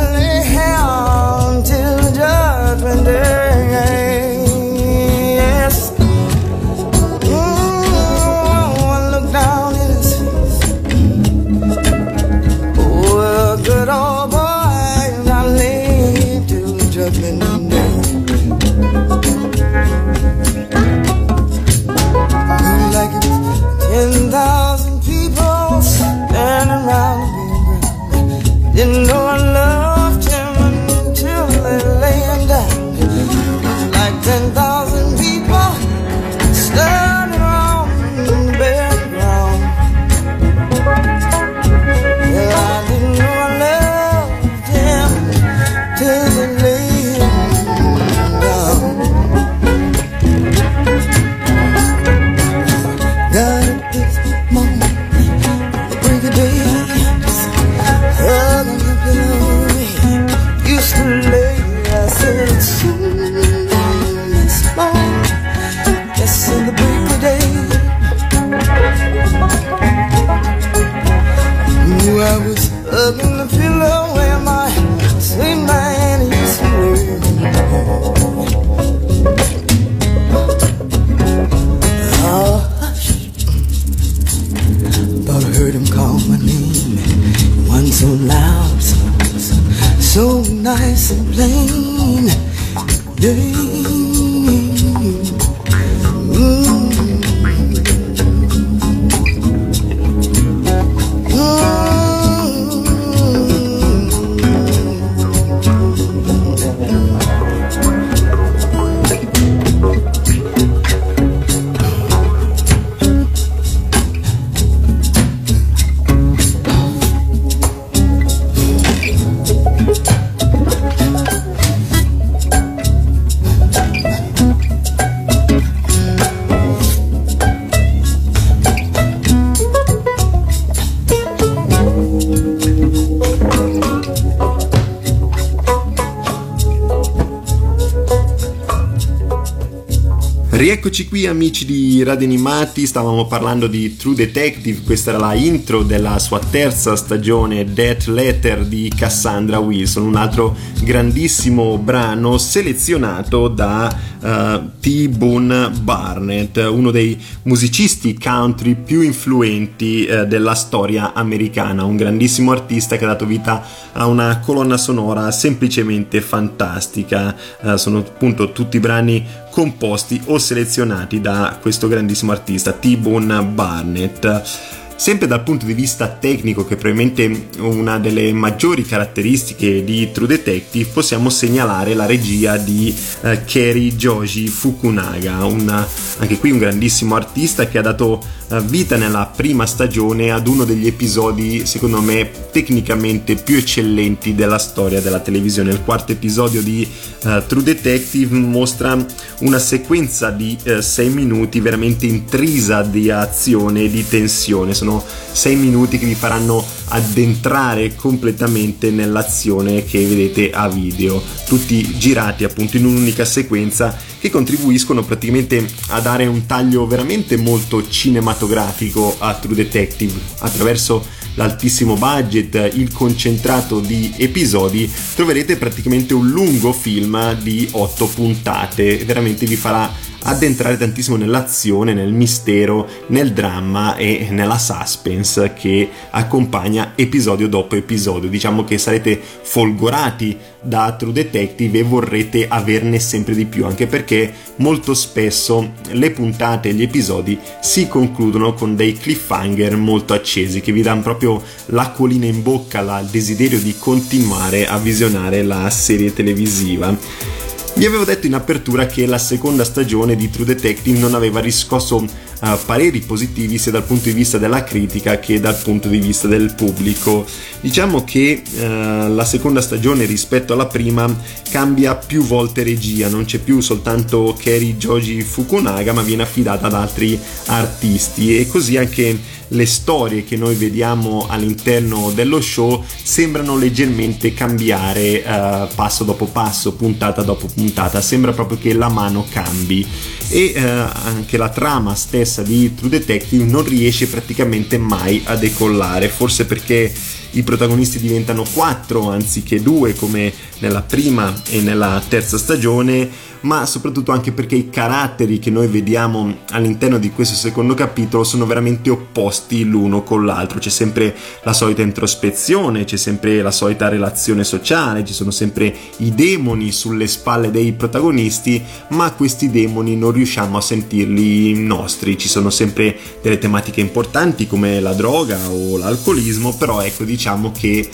Rieccoci 140.94 141.10
qui 141.10 141.26
amici 141.26 141.66
di 141.66 142.04
Radio 142.04 142.28
Animati, 142.28 142.86
stavamo 142.86 143.26
parlando 143.26 143.66
di 143.66 143.96
True 143.96 144.14
Detective, 144.14 144.84
questa 144.84 145.10
era 145.10 145.18
la 145.18 145.34
intro 145.34 145.82
della 145.82 146.20
sua 146.20 146.38
terza 146.38 146.96
stagione 146.96 147.74
Death 147.74 148.06
Letter 148.06 148.64
di 148.64 148.94
Cassandra 148.96 149.58
Wilson, 149.58 150.06
un 150.06 150.16
altro 150.16 150.56
grandissimo 150.84 151.80
brano 151.80 152.38
selezionato 152.38 153.48
da 153.48 154.03
uh, 154.24 154.70
T. 154.80 155.08
Boone 155.10 155.70
Barnett, 155.70 156.58
uno 156.58 156.92
dei 156.92 157.22
musicisti 157.44 158.18
country 158.18 158.76
più 158.76 159.02
influenti 159.02 160.08
uh, 160.10 160.26
della 160.26 160.56
storia 160.56 161.14
americana, 161.14 161.84
un 161.84 161.98
grandissimo 161.98 162.52
artista 162.52 162.98
che 162.98 163.04
ha 163.04 163.10
dato 163.10 163.26
vita 163.26 163.64
a 163.94 164.08
una 164.08 164.40
colonna 164.40 164.78
sonora 164.78 165.30
semplicemente 165.32 166.22
fantastica, 166.22 167.36
uh, 167.62 167.76
sono 167.76 168.00
appunto 168.00 168.52
tutti 168.52 168.80
brani 168.80 169.24
composti 169.52 170.20
o 170.26 170.40
selezionati 170.40 171.22
da 171.22 171.60
questo 171.62 171.88
grandissimo 171.88 172.32
artista 172.32 172.72
T-Bone 172.72 173.44
Barnett. 173.44 174.82
Sempre 174.96 175.28
dal 175.28 175.44
punto 175.44 175.66
di 175.66 175.74
vista 175.74 176.08
tecnico, 176.08 176.66
che 176.66 176.76
è 176.76 176.78
probabilmente 176.78 177.48
una 177.60 178.00
delle 178.00 178.32
maggiori 178.32 178.84
caratteristiche 178.84 179.84
di 179.84 180.12
True 180.12 180.28
Detective, 180.28 180.90
possiamo 180.94 181.30
segnalare 181.30 181.94
la 181.94 182.06
regia 182.06 182.58
di 182.58 182.96
eh, 183.22 183.44
Keri 183.44 183.96
Joji 183.96 184.48
Fukunaga, 184.48 185.44
una, 185.46 185.86
anche 186.20 186.38
qui 186.38 186.52
un 186.52 186.60
grandissimo 186.60 187.16
artista 187.16 187.68
che 187.68 187.80
ha 187.80 187.82
dato 187.82 188.22
eh, 188.54 188.62
vita 188.62 188.98
nella 188.98 189.32
prima 189.36 189.66
stagione 189.66 190.32
ad 190.32 190.48
uno 190.48 190.64
degli 190.64 190.86
episodi, 190.86 191.66
secondo 191.66 192.00
me, 192.02 192.30
tecnicamente 192.52 193.36
più 193.36 193.58
eccellenti 193.58 194.36
della 194.36 194.60
storia 194.60 195.02
della 195.02 195.20
televisione. 195.20 195.72
Il 195.72 195.82
quarto 195.82 196.12
episodio 196.12 196.62
di 196.62 196.88
eh, 197.24 197.44
True 197.48 197.64
Detective 197.64 198.36
mostra 198.36 198.96
una 199.40 199.60
sequenza 199.60 200.30
di 200.30 200.58
6 200.80 201.10
minuti 201.10 201.60
veramente 201.60 202.06
intrisa 202.06 202.84
di 202.84 203.10
azione 203.10 203.84
e 203.84 203.90
di 203.90 204.08
tensione. 204.08 204.74
Sono 204.84 205.02
6 205.32 205.56
minuti 205.56 205.98
che 205.98 206.06
vi 206.06 206.14
faranno 206.14 206.62
addentrare 206.90 207.96
completamente 207.96 208.92
nell'azione 208.92 209.86
che 209.86 210.06
vedete 210.06 210.52
a 210.52 210.68
video, 210.68 211.24
tutti 211.48 211.98
girati 211.98 212.44
appunto 212.44 212.76
in 212.76 212.86
un'unica 212.86 213.24
sequenza 213.24 213.98
che 214.20 214.30
contribuiscono 214.30 215.02
praticamente 215.02 215.66
a 215.88 216.02
dare 216.02 216.26
un 216.26 216.46
taglio 216.46 216.86
veramente 216.86 217.38
molto 217.38 217.88
cinematografico 217.88 219.16
a 219.20 219.34
True 219.36 219.56
Detective. 219.56 220.20
Attraverso 220.40 221.06
l'altissimo 221.36 221.96
budget, 221.96 222.72
il 222.74 222.92
concentrato 222.92 223.80
di 223.80 224.14
episodi, 224.18 224.92
troverete 225.16 225.56
praticamente 225.56 226.14
un 226.14 226.28
lungo 226.28 226.74
film 226.74 227.40
di 227.42 227.70
8 227.72 228.06
puntate, 228.08 228.98
veramente 229.06 229.46
vi 229.46 229.56
farà 229.56 230.12
addentrare 230.24 230.78
tantissimo 230.78 231.16
nell'azione, 231.16 231.94
nel 231.94 232.12
mistero, 232.12 232.88
nel 233.08 233.34
dramma 233.34 233.96
e 233.96 234.28
nella 234.30 234.58
suspense 234.58 235.54
che 235.54 235.90
accompagna 236.12 236.94
episodio 236.96 237.48
dopo 237.48 237.76
episodio. 237.76 238.30
Diciamo 238.30 238.64
che 238.64 238.78
sarete 238.78 239.20
folgorati 239.42 240.38
da 240.62 240.96
True 240.98 241.12
Detective 241.12 241.80
e 241.80 241.84
vorrete 241.84 242.48
averne 242.48 243.00
sempre 243.00 243.36
di 243.36 243.46
più, 243.46 243.66
anche 243.66 243.88
perché 243.88 244.34
molto 244.58 244.94
spesso 244.94 245.74
le 245.92 246.12
puntate 246.12 246.70
e 246.70 246.74
gli 246.74 246.84
episodi 246.84 247.38
si 247.62 247.88
concludono 247.88 248.54
con 248.54 248.76
dei 248.76 248.94
cliffhanger 248.94 249.76
molto 249.76 250.14
accesi 250.14 250.62
che 250.62 250.72
vi 250.72 250.82
danno 250.82 251.02
proprio 251.02 251.42
l'acquolina 251.68 252.26
in 252.26 252.42
bocca, 252.42 253.00
il 253.00 253.08
desiderio 253.08 253.60
di 253.60 253.76
continuare 253.78 254.68
a 254.68 254.78
visionare 254.78 255.44
la 255.44 255.70
serie 255.70 256.14
televisiva. 256.14 257.42
Vi 257.76 257.86
avevo 257.88 258.04
detto 258.06 258.28
in 258.28 258.36
apertura 258.36 258.86
che 258.86 259.08
la 259.08 259.18
seconda 259.18 259.64
stagione 259.64 260.16
di 260.16 260.30
True 260.30 260.46
Detective 260.46 261.00
non 261.00 261.16
aveva 261.16 261.40
riscosso 261.40 262.06
uh, 262.44 262.58
pareri 262.66 263.00
positivi 263.00 263.58
sia 263.58 263.72
dal 263.72 263.84
punto 263.84 264.10
di 264.10 264.16
vista 264.16 264.38
della 264.38 264.64
critica 264.64 265.20
che 265.20 265.40
dal 265.40 265.56
punto 265.56 265.88
di 265.88 266.00
vista 266.00 266.28
del 266.28 266.54
pubblico. 266.54 267.26
Diciamo 267.62 268.04
che 268.04 268.44
uh, 268.44 269.14
la 269.14 269.26
seconda 269.26 269.62
stagione 269.62 270.06
rispetto 270.06 270.54
alla 270.54 270.68
prima 270.68 271.12
cambia 271.50 271.96
più 271.96 272.24
volte 272.24 272.64
regia, 272.64 273.08
non 273.08 273.26
c'è 273.26 273.38
più 273.38 273.62
soltanto 273.62 274.36
Keri 274.38 274.76
Joji 274.76 275.22
Fukunaga 275.22 275.94
ma 275.94 276.02
viene 276.02 276.24
affidata 276.24 276.68
ad 276.68 276.74
altri 276.74 277.18
artisti. 277.46 278.38
E 278.38 278.48
così 278.48 278.78
anche 278.78 279.42
le 279.54 279.66
storie 279.66 280.24
che 280.24 280.36
noi 280.36 280.56
vediamo 280.56 281.28
all'interno 281.30 282.12
dello 282.14 282.42
show 282.42 282.84
sembrano 283.04 283.56
leggermente 283.56 284.34
cambiare 284.34 285.24
uh, 285.26 285.74
passo 285.76 286.04
dopo 286.04 286.26
passo, 286.26 286.74
puntata 286.74 287.22
dopo 287.22 287.48
puntata, 287.54 288.02
sembra 288.02 288.32
proprio 288.32 288.58
che 288.58 288.74
la 288.74 288.90
mano 288.90 289.26
cambi. 289.30 289.88
E 290.30 290.54
uh, 290.56 290.90
anche 291.06 291.38
la 291.38 291.50
trama 291.50 291.94
stessa 291.94 292.33
promessa 292.34 292.42
di 292.42 292.74
True 292.74 292.90
Detective 292.90 293.44
non 293.44 293.64
riesce 293.64 294.08
praticamente 294.08 294.80
mai 294.80 295.22
a 295.26 295.36
decollare, 295.36 296.10
forse 296.10 296.46
perché 296.46 296.92
i 297.34 297.44
protagonisti 297.44 298.00
diventano 298.00 298.44
quattro 298.54 299.10
anziché 299.10 299.62
due 299.62 299.96
come 299.96 300.34
nella 300.60 300.82
prima 300.82 301.34
e 301.50 301.62
nella 301.62 302.02
terza 302.08 302.38
stagione 302.38 303.32
ma 303.44 303.66
soprattutto 303.66 304.12
anche 304.12 304.32
perché 304.32 304.56
i 304.56 304.70
caratteri 304.70 305.40
che 305.40 305.50
noi 305.50 305.68
vediamo 305.68 306.34
all'interno 306.52 306.98
di 306.98 307.12
questo 307.12 307.36
secondo 307.36 307.74
capitolo 307.74 308.24
sono 308.24 308.46
veramente 308.46 308.90
opposti 308.90 309.66
l'uno 309.66 310.04
con 310.04 310.26
l'altro. 310.26 310.60
C'è 310.60 310.70
sempre 310.70 311.14
la 311.44 311.52
solita 311.52 311.82
introspezione, 311.82 312.86
c'è 312.86 312.96
sempre 312.96 313.42
la 313.42 313.52
solita 313.52 313.90
relazione 313.90 314.44
sociale, 314.44 315.04
ci 315.04 315.14
sono 315.14 315.32
sempre 315.32 315.76
i 315.98 316.16
demoni 316.16 316.72
sulle 316.72 317.08
spalle 317.08 317.52
dei 317.52 317.74
protagonisti, 317.74 318.64
ma 318.90 319.12
questi 319.12 319.52
demoni 319.52 319.98
non 319.98 320.12
riusciamo 320.12 320.58
a 320.58 320.62
sentirli 320.62 321.54
nostri. 321.62 322.18
Ci 322.18 322.30
sono 322.30 322.50
sempre 322.50 322.98
delle 323.22 323.40
tematiche 323.40 323.82
importanti 323.82 324.48
come 324.48 324.80
la 324.80 324.94
droga 324.94 325.38
o 325.50 325.78
l'alcolismo, 325.78 326.56
però 326.56 326.82
ecco 326.82 327.04
diciamo 327.04 327.23
che 327.52 327.80
eh, 327.80 327.90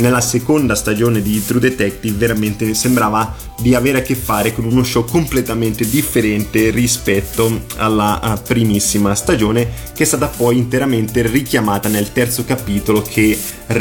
nella 0.00 0.20
seconda 0.20 0.74
stagione 0.74 1.22
di 1.22 1.44
True 1.44 1.60
Detective 1.60 2.16
veramente 2.16 2.74
sembrava 2.74 3.34
di 3.58 3.74
avere 3.74 3.98
a 3.98 4.02
che 4.02 4.14
fare 4.14 4.52
con 4.52 4.64
uno 4.64 4.84
show 4.84 5.04
completamente 5.04 5.88
differente 5.88 6.70
rispetto 6.70 7.64
alla 7.76 8.34
eh, 8.34 8.42
primissima 8.42 9.14
stagione 9.14 9.68
che 9.94 10.02
è 10.02 10.06
stata 10.06 10.26
poi 10.26 10.58
interamente 10.58 11.22
richiamata 11.22 11.88
nel 11.88 12.12
terzo 12.12 12.44
capitolo 12.44 13.02
che 13.02 13.36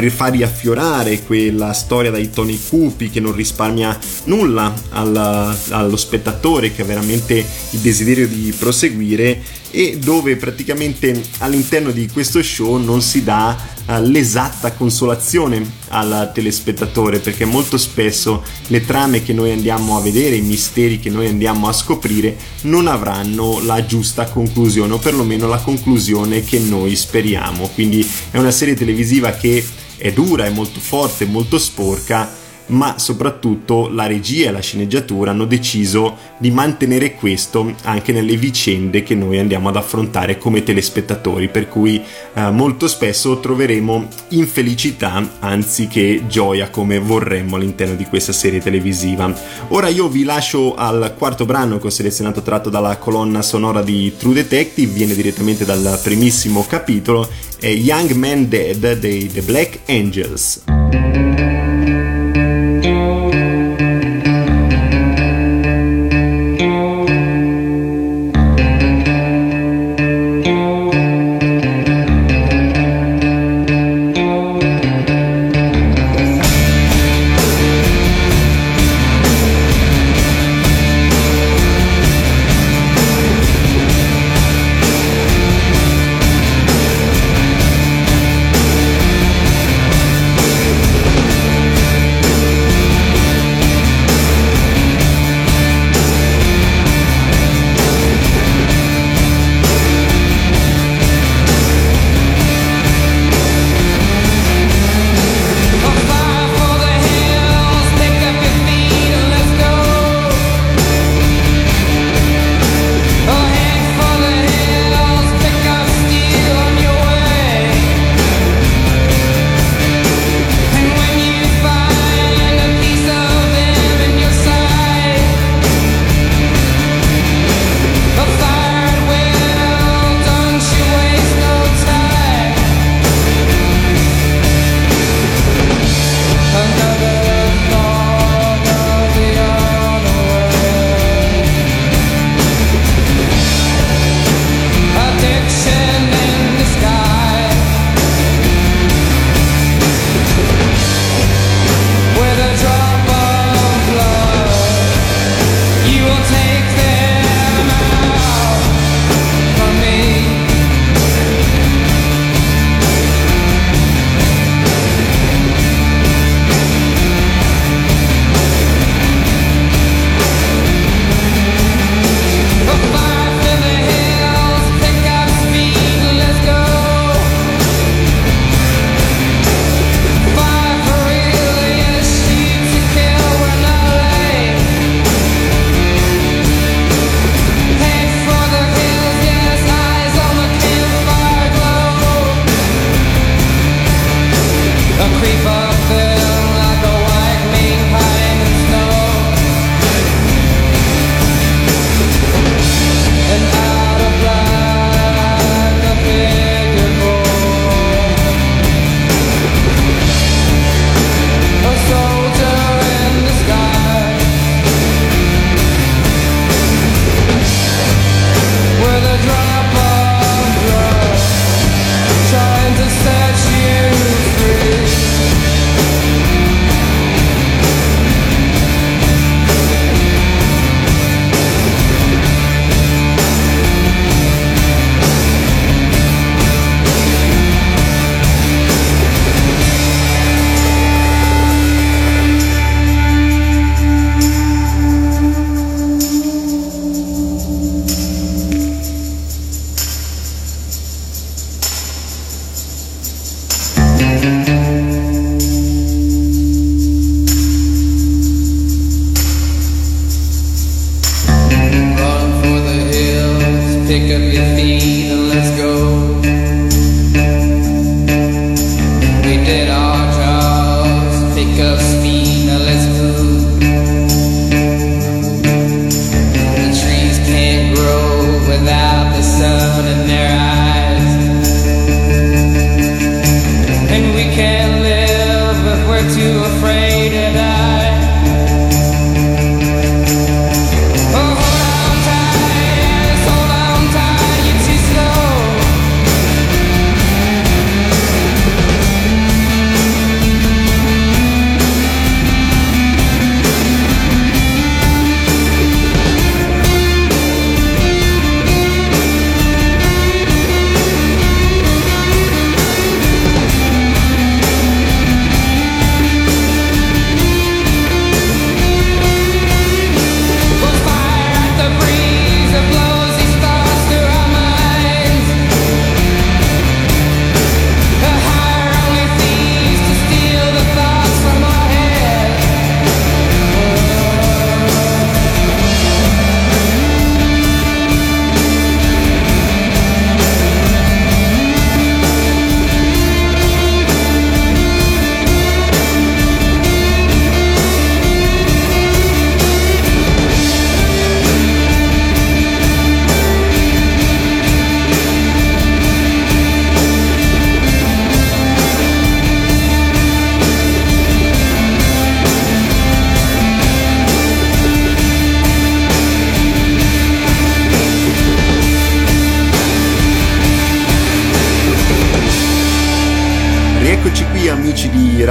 fa 0.10 0.28
riaffiorare 0.28 1.24
quella 1.24 1.74
storia 1.74 2.12
dai 2.12 2.30
toni 2.30 2.60
cupi 2.70 3.10
che 3.10 3.20
non 3.20 3.34
risparmia 3.34 3.98
nulla 4.26 4.74
alla, 4.92 5.56
allo 5.70 5.98
spettatore 5.98 6.72
che 6.72 6.82
ha 6.82 6.86
veramente 6.86 7.46
il 7.72 7.80
desiderio 7.80 8.28
di 8.28 8.54
proseguire 8.58 9.42
e 9.76 9.98
dove 9.98 10.38
praticamente 10.38 11.22
all'interno 11.40 11.92
di 11.92 12.08
questo 12.08 12.42
show 12.42 12.78
non 12.78 13.02
si 13.02 13.26
dà 13.26 13.58
uh, 13.88 14.02
l'esatta 14.04 14.72
consolazione 14.72 15.70
al 15.90 16.32
telespettatore 16.34 17.20
perché 17.20 17.44
molto 17.44 17.78
spesso 17.78 18.42
le 18.68 18.86
trame 18.86 19.22
che 19.22 19.34
noi 19.34 19.52
andiamo 19.52 19.98
a 19.98 20.02
vedere, 20.02 20.38
i 20.38 20.42
misteri 20.42 20.98
che 20.98 21.10
noi 21.10 21.28
andiamo 21.28 21.68
a 21.68 21.74
scoprire 21.74 22.38
non 22.62 22.88
avranno 22.88 23.60
la 23.62 23.86
giusta 23.86 24.28
conclusione 24.28 24.94
o 24.94 24.98
perlomeno 24.98 25.46
la 25.50 25.60
conclusione 25.60 26.46
che 26.46 26.60
noi 26.60 26.96
speriamo. 26.96 27.68
Quindi 27.74 28.10
è 28.32 28.38
una 28.38 28.52
serie 28.52 28.76
televisiva 28.76 29.32
che 29.32 29.62
è 29.98 30.14
dura, 30.14 30.46
è 30.46 30.52
molto 30.52 30.80
forte, 30.80 31.26
molto 31.26 31.58
sporca 31.58 32.44
ma 32.68 32.98
soprattutto 32.98 33.90
la 33.90 34.08
regia 34.08 34.50
e 34.50 34.52
la 34.52 34.60
sceneggiatura 34.60 35.32
hanno 35.32 35.46
deciso 35.46 36.18
di 36.38 36.52
mantenere 36.52 37.16
questo 37.16 37.74
anche 37.84 38.12
nelle 38.12 38.36
vicende 38.38 39.04
che 39.04 39.16
noi 39.16 39.40
andiamo 39.40 39.70
ad 39.70 39.76
affrontare 39.76 40.38
come 40.38 40.64
telespettatori, 40.64 41.48
per 41.50 41.68
cui 41.68 42.02
eh, 42.34 42.52
molto 42.52 42.88
spesso 42.88 43.40
troveremo 43.40 44.08
infelicità 44.30 45.38
anziché 45.40 46.24
gioia 46.28 46.70
come 46.70 47.00
vorremmo 47.00 47.56
all'interno 47.56 47.96
di 47.96 48.06
questa 48.06 48.34
serie 48.34 48.60
televisiva. 48.60 49.34
Ora 49.70 49.88
io 49.88 50.08
vi 50.08 50.24
lascio 50.24 50.76
al 50.76 51.14
quarto 51.18 51.46
brano 51.46 51.78
che 51.78 51.88
ho 51.88 51.92
selezionato 51.92 52.42
tratto 52.42 52.70
dalla 52.70 52.98
colonna 52.98 53.42
sonora 53.42 53.82
di 53.82 54.14
True 54.18 54.34
Detective, 54.34 54.92
viene 54.92 55.14
direttamente 55.14 55.66
dal 55.66 56.00
primissimo 56.02 56.66
capitolo, 56.68 57.28
è 57.60 57.68
Young 57.68 58.12
Man 58.12 58.48
Dead 58.50 58.98
dei 58.98 59.28
The 59.32 59.42
Black 59.42 59.80
Angels. 59.88 60.64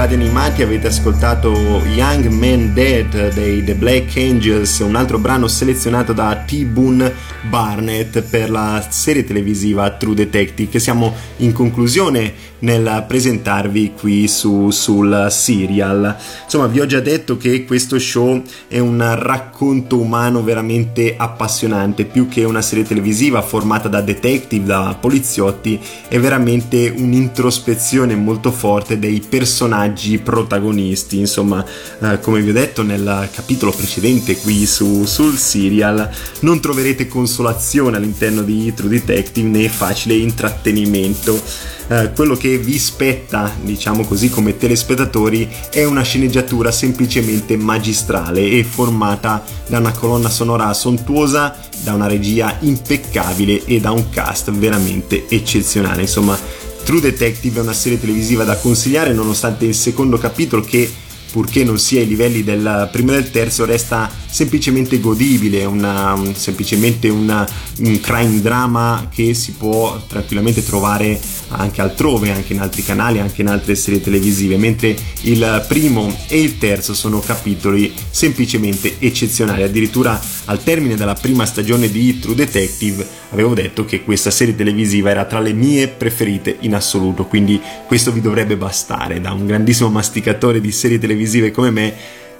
Radio 0.05 0.19
Animati, 0.19 0.61
avete 0.61 0.85
ascoltato 0.85 1.51
Young 1.95 2.27
Man 2.27 2.75
Dead 2.75 3.33
dei 3.33 3.63
The 3.63 3.73
Black 3.73 4.15
Angels, 4.17 4.77
un 4.77 4.95
altro 4.95 5.17
brano 5.17 5.47
selezionato 5.47 6.13
da 6.13 6.43
T. 6.45 6.63
Boone 6.65 7.11
Barnett 7.49 8.21
per 8.21 8.49
la 8.49 8.85
serie 8.89 9.23
televisiva 9.23 9.89
True 9.91 10.15
Detective 10.15 10.69
che 10.69 10.79
siamo 10.79 11.13
in 11.37 11.53
conclusione 11.53 12.53
nel 12.59 13.05
presentarvi 13.07 13.93
qui 13.97 14.27
su, 14.27 14.69
sul 14.71 15.27
serial. 15.29 16.15
Insomma, 16.43 16.67
vi 16.67 16.79
ho 16.79 16.85
già 16.85 16.99
detto 16.99 17.37
che 17.37 17.65
questo 17.65 17.99
show 17.99 18.41
è 18.67 18.79
un 18.79 19.15
racconto 19.19 19.99
umano 19.99 20.43
veramente 20.43 21.15
appassionante, 21.17 22.05
più 22.05 22.27
che 22.27 22.43
una 22.43 22.61
serie 22.61 22.83
televisiva 22.83 23.41
formata 23.41 23.87
da 23.87 24.01
detective, 24.01 24.65
da 24.65 24.97
poliziotti, 24.99 25.79
è 26.07 26.19
veramente 26.19 26.91
un'introspezione 26.95 28.15
molto 28.15 28.51
forte 28.51 28.97
dei 28.97 29.21
personaggi 29.27 30.17
protagonisti. 30.17 31.19
Insomma, 31.19 31.63
eh, 31.99 32.19
come 32.19 32.41
vi 32.41 32.49
ho 32.49 32.53
detto 32.53 32.81
nel 32.81 33.29
capitolo 33.31 33.71
precedente 33.71 34.37
qui 34.37 34.65
su, 34.65 35.05
sul 35.05 35.37
serial, 35.37 36.09
non 36.39 36.59
troverete 36.59 37.07
consolazione 37.35 37.97
all'interno 37.97 38.43
di 38.43 38.73
True 38.73 38.87
Detective 38.87 39.47
né 39.47 39.67
facile 39.67 40.15
intrattenimento 40.15 41.41
eh, 41.87 42.11
quello 42.15 42.35
che 42.35 42.57
vi 42.57 42.79
spetta, 42.79 43.53
diciamo 43.61 44.05
così, 44.05 44.29
come 44.29 44.57
telespettatori 44.57 45.47
è 45.69 45.83
una 45.83 46.01
sceneggiatura 46.01 46.71
semplicemente 46.71 47.57
magistrale 47.57 48.41
e 48.41 48.63
formata 48.63 49.43
da 49.67 49.79
una 49.79 49.91
colonna 49.91 50.29
sonora 50.29 50.73
sontuosa, 50.73 51.55
da 51.83 51.93
una 51.93 52.07
regia 52.07 52.55
impeccabile 52.61 53.65
e 53.65 53.81
da 53.81 53.91
un 53.91 54.09
cast 54.09 54.49
veramente 54.51 55.25
eccezionale. 55.27 56.01
Insomma, 56.01 56.39
True 56.83 57.01
Detective 57.01 57.59
è 57.59 57.63
una 57.63 57.73
serie 57.73 57.99
televisiva 57.99 58.45
da 58.45 58.55
consigliare 58.55 59.13
nonostante 59.13 59.65
il 59.65 59.75
secondo 59.75 60.17
capitolo 60.17 60.61
che 60.63 60.89
purché 61.35 61.65
non 61.65 61.77
sia 61.77 61.99
ai 61.99 62.07
livelli 62.07 62.45
del 62.45 62.87
primo 62.93 63.11
e 63.11 63.15
del 63.15 63.29
terzo, 63.29 63.65
resta 63.65 64.09
semplicemente 64.25 65.01
godibile, 65.01 65.65
una, 65.65 66.17
semplicemente 66.31 67.09
una, 67.09 67.45
un 67.79 67.99
crime 67.99 68.39
drama 68.39 69.09
che 69.13 69.33
si 69.33 69.51
può 69.51 70.01
tranquillamente 70.07 70.63
trovare 70.63 71.19
anche 71.49 71.81
altrove, 71.81 72.31
anche 72.31 72.53
in 72.53 72.61
altri 72.61 72.83
canali, 72.83 73.19
anche 73.19 73.41
in 73.41 73.47
altre 73.47 73.75
serie 73.75 73.99
televisive, 73.99 74.55
mentre 74.55 74.95
il 75.23 75.65
primo 75.67 76.09
e 76.29 76.39
il 76.39 76.57
terzo 76.57 76.93
sono 76.93 77.19
capitoli 77.19 77.93
semplicemente 78.09 78.95
eccezionali. 78.99 79.63
Addirittura 79.63 80.17
al 80.45 80.63
termine 80.63 80.95
della 80.95 81.13
prima 81.13 81.45
stagione 81.45 81.89
di 81.89 82.19
True 82.19 82.35
Detective 82.35 83.05
avevo 83.31 83.53
detto 83.53 83.85
che 83.85 84.03
questa 84.03 84.31
serie 84.31 84.55
televisiva 84.55 85.09
era 85.09 85.25
tra 85.25 85.39
le 85.39 85.53
mie 85.53 85.87
preferite 85.87 86.57
in 86.61 86.75
assoluto, 86.75 87.25
quindi 87.25 87.59
questo 87.87 88.11
vi 88.11 88.21
dovrebbe 88.21 88.55
bastare. 88.55 89.21
Da 89.21 89.33
un 89.33 89.45
grandissimo 89.45 89.89
masticatore 89.89 90.61
di 90.61 90.71
serie 90.71 90.99
televisive 90.99 91.51
come 91.51 91.71
me 91.71 91.93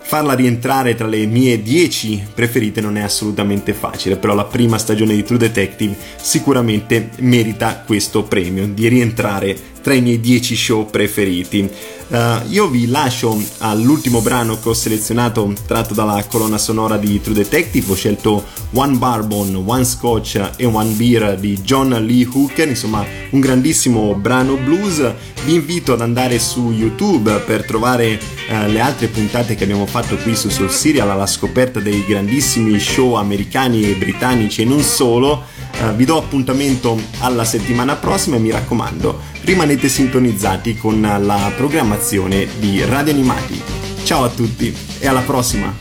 farla 0.05 0.33
rientrare 0.33 0.93
tra 0.93 1.07
le 1.07 1.25
mie 1.25 1.63
10 1.63 2.27
preferite 2.35 2.79
non 2.79 2.95
è 2.95 3.01
assolutamente 3.01 3.73
facile, 3.73 4.17
però 4.17 4.35
la 4.35 4.45
prima 4.45 4.77
stagione 4.77 5.15
di 5.15 5.23
True 5.23 5.39
Detective 5.39 5.95
sicuramente 6.17 7.09
merita 7.19 7.81
questo 7.85 8.23
premio 8.23 8.67
di 8.67 8.87
rientrare 8.87 9.57
tra 9.85 9.93
i 9.93 10.01
miei 10.01 10.19
10 10.19 10.55
show 10.55 10.89
preferiti. 10.89 11.69
Uh, 12.07 12.17
io 12.49 12.67
vi 12.69 12.87
lascio 12.87 13.39
all'ultimo 13.59 14.19
brano 14.19 14.59
che 14.59 14.69
ho 14.69 14.73
selezionato 14.73 15.53
tratto 15.67 15.93
dalla 15.93 16.25
colonna 16.25 16.57
sonora 16.57 16.97
di 16.97 17.21
True 17.21 17.35
Detective. 17.35 17.91
Ho 17.91 17.95
scelto 17.95 18.45
One 18.73 18.97
Bourbon, 18.97 19.61
One 19.63 19.85
Scotch 19.85 20.53
e 20.57 20.65
One 20.65 20.89
Beer 20.93 21.37
di 21.37 21.59
John 21.61 21.89
Lee 22.03 22.27
Hooker, 22.27 22.67
insomma 22.67 23.05
un 23.29 23.39
grandissimo 23.39 24.15
brano 24.15 24.55
blues. 24.55 25.07
Vi 25.45 25.53
invito 25.53 25.93
ad 25.93 26.01
andare 26.01 26.39
su 26.39 26.71
YouTube 26.71 27.43
per 27.45 27.63
trovare 27.63 28.19
uh, 28.49 28.67
le 28.67 28.79
altre 28.79 29.05
puntate 29.05 29.53
che 29.53 29.65
abbiamo 29.65 29.85
fatto 29.85 30.17
qui 30.17 30.35
su 30.35 30.49
Soul 30.49 30.71
Serial 30.71 31.11
alla 31.11 31.27
scoperta 31.27 31.79
dei 31.79 32.03
grandissimi 32.07 32.79
show 32.79 33.13
americani 33.13 33.87
e 33.87 33.93
britannici 33.93 34.63
e 34.63 34.65
non 34.65 34.81
solo. 34.81 35.43
Uh, 35.77 35.93
vi 35.95 36.05
do 36.05 36.17
appuntamento 36.17 36.99
alla 37.19 37.43
settimana 37.43 37.95
prossima 37.95 38.37
e 38.37 38.39
mi 38.39 38.51
raccomando, 38.51 39.19
rimanete 39.41 39.89
sintonizzati 39.89 40.77
con 40.77 41.01
la 41.01 41.51
programmazione 41.55 42.47
di 42.59 42.83
Radio 42.85 43.13
Animati. 43.13 43.61
Ciao 44.03 44.23
a 44.23 44.29
tutti 44.29 44.75
e 44.99 45.07
alla 45.07 45.21
prossima! 45.21 45.73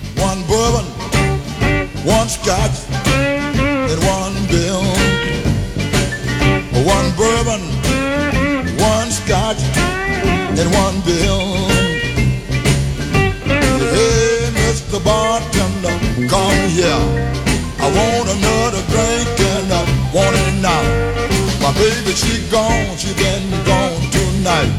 Baby, 21.84 22.14
she 22.16 22.40
gone, 22.50 22.96
she 22.96 23.12
been 23.12 23.44
gone 23.68 24.00
tonight. 24.16 24.72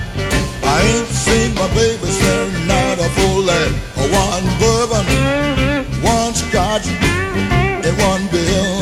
I 0.64 0.78
ain't 0.90 1.08
seen 1.08 1.54
my 1.54 1.68
baby 1.76 2.10
since 2.10 2.54
night 2.66 2.98
a 2.98 3.10
full 3.18 3.42
lead. 3.50 3.72
One 4.26 4.46
bourbon, 4.62 5.06
one 6.02 6.34
scotch, 6.34 6.88
and 7.86 7.96
one 8.10 8.24
bill. 8.34 8.74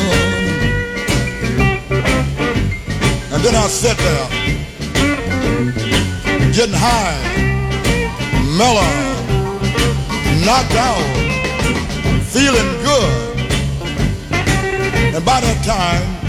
And 3.33 3.39
then 3.43 3.55
I 3.55 3.67
sat 3.81 3.97
there, 4.07 4.27
getting 6.55 6.79
high, 6.87 7.19
mellow, 8.59 8.93
knocked 10.47 10.77
out, 10.89 11.07
feeling 12.33 12.71
good. 12.87 13.33
And 15.15 15.25
by 15.25 15.41
that 15.41 15.59
time, 15.65 16.22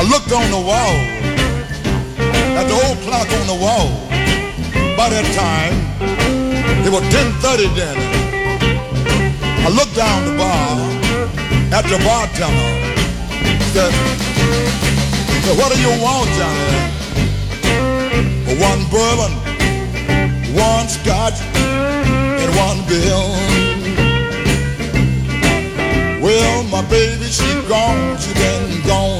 I 0.00 0.02
looked 0.04 0.32
on 0.32 0.50
the 0.50 0.56
wall, 0.56 0.96
at 2.56 2.64
the 2.64 2.76
old 2.88 2.96
clock 3.04 3.28
on 3.36 3.46
the 3.46 3.58
wall. 3.60 3.92
By 4.96 5.12
that 5.12 5.28
time, 5.36 5.76
it 6.80 6.90
was 6.90 7.04
10.30 7.12 7.68
then. 7.76 7.98
I 9.60 9.68
looked 9.68 9.94
down 9.94 10.24
the 10.24 10.40
bar 10.40 10.80
at 11.76 11.84
the 11.84 12.00
bartender. 12.00 12.72
Said, 13.76 13.92
said, 15.44 15.56
what 15.60 15.68
do 15.68 15.76
you 15.84 15.92
want, 16.00 16.32
Johnny? 16.32 16.80
One 18.56 18.80
bourbon, 18.88 19.36
one 20.56 20.88
scotch, 20.88 21.44
and 21.60 22.50
one 22.56 22.80
bill. 22.88 23.36
Well, 26.24 26.64
my 26.72 26.80
baby, 26.88 27.26
she 27.26 27.52
gone, 27.68 28.16
she 28.16 28.32
been 28.32 28.80
gone 28.86 29.19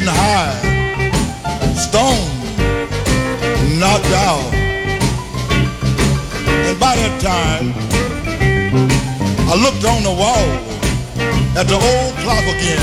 getting 0.00 0.14
high, 0.14 0.56
stoned, 1.74 2.32
knocked 3.78 4.12
out. 4.16 4.54
And 6.68 6.78
by 6.80 6.96
that 6.96 7.20
time, 7.20 7.74
I 9.48 9.54
looked 9.60 9.84
on 9.84 10.02
the 10.02 10.14
wall 10.22 10.46
at 11.58 11.66
the 11.68 11.74
old 11.74 12.14
clock 12.22 12.44
again. 12.56 12.80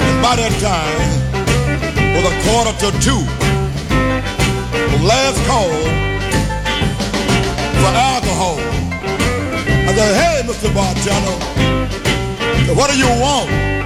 And 0.00 0.22
by 0.22 0.36
that 0.36 0.54
time, 0.64 0.96
was 2.14 2.24
a 2.24 2.34
quarter 2.44 2.72
to 2.80 2.90
two. 3.04 3.22
The 4.92 5.00
last 5.04 5.38
call 5.46 5.68
for 7.82 7.92
alcohol. 7.92 8.58
I 9.88 9.94
said, 9.94 10.14
hey, 10.16 10.42
Mr. 10.48 10.72
Bartender, 10.74 11.36
what 12.74 12.90
do 12.90 12.96
you 12.96 13.08
want? 13.20 13.85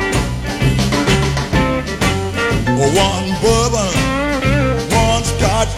One 2.81 3.37
bourbon, 3.43 3.93
one 4.91 5.23
scotch, 5.23 5.69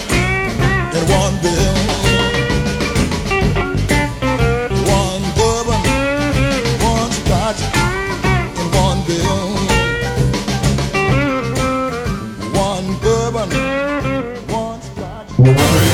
and 0.94 1.08
one 1.10 1.36
bill. 1.42 1.72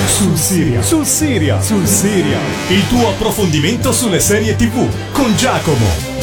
Sul 0.06 0.36
Siria, 0.36 0.82
sul 0.82 1.06
Siria, 1.06 1.60
sul 1.62 1.86
Siria. 1.86 2.38
Il 2.68 2.86
tuo 2.88 3.08
approfondimento 3.08 3.92
sulle 3.92 4.20
serie 4.20 4.56
TV 4.56 4.86
con 5.12 5.34
Giacomo. 5.36 6.17